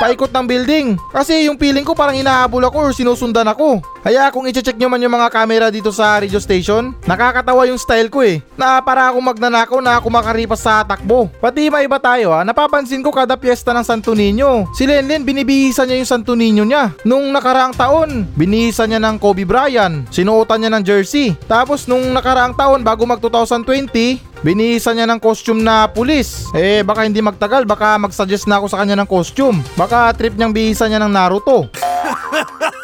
paikot 0.00 0.30
ng 0.32 0.46
building. 0.46 0.86
Kasi 1.12 1.48
yung 1.48 1.56
feeling 1.60 1.84
ko 1.84 1.96
parang 1.96 2.16
hinahabol 2.16 2.62
ako 2.68 2.76
or 2.88 2.92
sinusundan 2.92 3.48
ako. 3.48 3.80
Kaya 4.06 4.30
kung 4.30 4.46
i-check 4.46 4.78
nyo 4.78 4.86
man 4.86 5.02
yung 5.02 5.14
mga 5.16 5.32
camera 5.32 5.66
dito 5.72 5.90
sa 5.90 6.22
radio 6.22 6.38
station, 6.38 6.94
nakakatawa 7.10 7.66
yung 7.66 7.80
style 7.80 8.06
ko 8.06 8.22
eh. 8.22 8.38
Na 8.54 8.78
para 8.78 9.10
ako 9.10 9.18
magnanakaw 9.18 9.78
na 9.82 9.98
ako 9.98 10.06
makaripas 10.12 10.62
sa 10.62 10.86
takbo. 10.86 11.26
Pati 11.42 11.66
iba 11.66 11.82
iba 11.82 11.98
tayo 11.98 12.30
ha, 12.30 12.46
napapansin 12.46 13.02
ko 13.02 13.10
kada 13.10 13.34
piyesta 13.34 13.74
ng 13.74 13.82
Santo 13.82 14.14
Niño. 14.14 14.70
Si 14.76 14.86
Lenlen 14.86 15.26
binibihisan 15.26 15.90
niya 15.90 15.98
yung 15.98 16.10
Santo 16.10 16.38
Niño 16.38 16.62
niya. 16.62 16.94
Nung 17.02 17.34
nakaraang 17.34 17.74
taon, 17.74 18.28
binihisan 18.38 18.92
niya 18.92 19.00
ng 19.02 19.18
Kobe 19.18 19.42
Bryant. 19.42 20.06
Sinuotan 20.14 20.62
niya 20.62 20.70
ng 20.70 20.84
jersey. 20.86 21.34
Tapos 21.50 21.90
nung 21.90 22.14
nakaraang 22.14 22.54
taon 22.54 22.86
bago 22.86 23.02
mag 23.08 23.18
2020, 23.18 24.35
Binihisan 24.46 24.94
niya 24.94 25.10
ng 25.10 25.18
costume 25.18 25.58
na 25.58 25.90
pulis. 25.90 26.46
Eh 26.54 26.86
baka 26.86 27.02
hindi 27.02 27.18
magtagal, 27.18 27.66
baka 27.66 27.98
mag-suggest 27.98 28.46
na 28.46 28.62
ako 28.62 28.70
sa 28.70 28.78
kanya 28.78 28.94
ng 29.02 29.10
costume. 29.10 29.58
Baka 29.74 30.14
trip 30.14 30.38
niyang 30.38 30.54
bihisan 30.54 30.86
niya 30.86 31.02
ng 31.02 31.10
Naruto. 31.10 31.66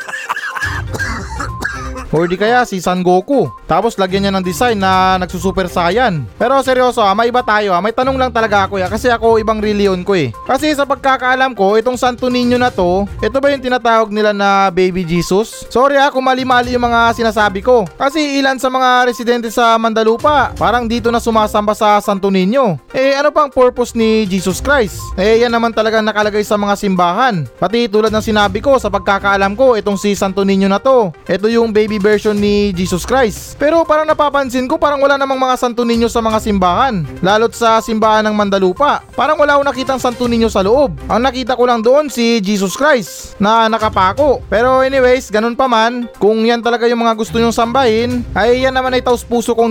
Or 2.13 2.29
di 2.29 2.37
kaya 2.37 2.69
si 2.69 2.77
San 2.77 3.01
Goku. 3.01 3.49
Tapos 3.65 3.97
lagyan 3.97 4.29
niya 4.29 4.33
ng 4.37 4.45
design 4.45 4.77
na 4.77 5.17
nagsusuper 5.17 5.65
saiyan. 5.65 6.29
Pero 6.37 6.61
seryoso 6.61 7.01
ha, 7.01 7.17
may 7.17 7.33
iba 7.33 7.41
tayo 7.41 7.73
ha. 7.73 7.81
May 7.81 7.97
tanong 7.97 8.21
lang 8.21 8.29
talaga 8.29 8.69
ako 8.69 8.77
ya 8.77 8.93
kasi 8.93 9.09
ako 9.09 9.41
ibang 9.41 9.65
reliyon 9.65 10.05
ko 10.05 10.13
eh. 10.13 10.29
Kasi 10.45 10.77
sa 10.77 10.85
pagkakaalam 10.85 11.57
ko, 11.57 11.81
itong 11.81 11.97
Santo 11.97 12.29
Niño 12.29 12.61
na 12.61 12.69
to, 12.69 13.09
ito 13.25 13.41
ba 13.41 13.49
yung 13.49 13.65
tinatawag 13.65 14.13
nila 14.13 14.37
na 14.37 14.69
Baby 14.69 15.09
Jesus? 15.09 15.65
Sorry 15.73 15.97
ha 15.97 16.13
kung 16.13 16.29
mali-mali 16.29 16.77
yung 16.77 16.85
mga 16.85 17.17
sinasabi 17.17 17.65
ko. 17.65 17.89
Kasi 17.97 18.45
ilan 18.45 18.61
sa 18.61 18.69
mga 18.69 19.09
residente 19.09 19.49
sa 19.49 19.81
Mandalupa, 19.81 20.53
parang 20.61 20.85
dito 20.85 21.09
na 21.09 21.17
sumasamba 21.17 21.73
sa 21.73 21.97
Santo 22.05 22.29
Niño. 22.29 22.77
Eh 22.93 23.17
ano 23.17 23.33
pang 23.33 23.49
purpose 23.49 23.97
ni 23.97 24.29
Jesus 24.29 24.61
Christ? 24.61 25.01
Eh 25.17 25.41
yan 25.41 25.49
naman 25.49 25.73
talaga 25.73 26.05
nakalagay 26.05 26.45
sa 26.45 26.61
mga 26.61 26.77
simbahan. 26.77 27.49
Pati 27.57 27.89
tulad 27.89 28.13
ng 28.13 28.21
sinabi 28.21 28.61
ko 28.61 28.77
sa 28.77 28.93
pagkakaalam 28.93 29.57
ko, 29.57 29.81
itong 29.81 29.97
si 29.97 30.13
Santo 30.13 30.45
Niño 30.45 30.69
na 30.69 30.77
to. 30.77 31.09
Ito 31.25 31.49
yung 31.49 31.73
baby 31.73 32.02
version 32.03 32.35
ni 32.35 32.75
Jesus 32.75 33.07
Christ. 33.07 33.55
Pero 33.63 33.87
parang 33.87 34.05
napapansin 34.05 34.67
ko 34.67 34.75
parang 34.75 34.99
wala 34.99 35.15
namang 35.15 35.39
mga 35.39 35.55
Santo 35.55 35.87
Niño 35.87 36.11
sa 36.11 36.19
mga 36.19 36.43
simbahan. 36.43 37.07
Lalot 37.23 37.55
sa 37.55 37.79
simbahan 37.79 38.27
ng 38.27 38.35
Mandalupa. 38.35 39.07
Parang 39.15 39.39
wala 39.39 39.55
akong 39.55 39.71
nakitang 39.71 40.03
Santo 40.03 40.27
Niño 40.27 40.51
sa 40.51 40.67
loob. 40.67 40.99
Ang 41.07 41.23
nakita 41.23 41.55
ko 41.55 41.65
lang 41.71 41.79
doon 41.79 42.11
si 42.11 42.43
Jesus 42.43 42.75
Christ 42.75 43.39
na 43.39 43.71
nakapako. 43.71 44.43
Pero 44.51 44.83
anyways, 44.83 45.31
ganun 45.31 45.55
pa 45.55 45.71
man, 45.71 46.11
kung 46.19 46.43
yan 46.43 46.59
talaga 46.59 46.91
yung 46.91 47.07
mga 47.07 47.15
gusto 47.15 47.39
nyong 47.39 47.55
sambahin, 47.55 48.27
ay 48.35 48.67
yan 48.67 48.75
naman 48.75 48.99
ay 48.99 49.07
taus 49.07 49.23
puso 49.23 49.55
kong 49.55 49.71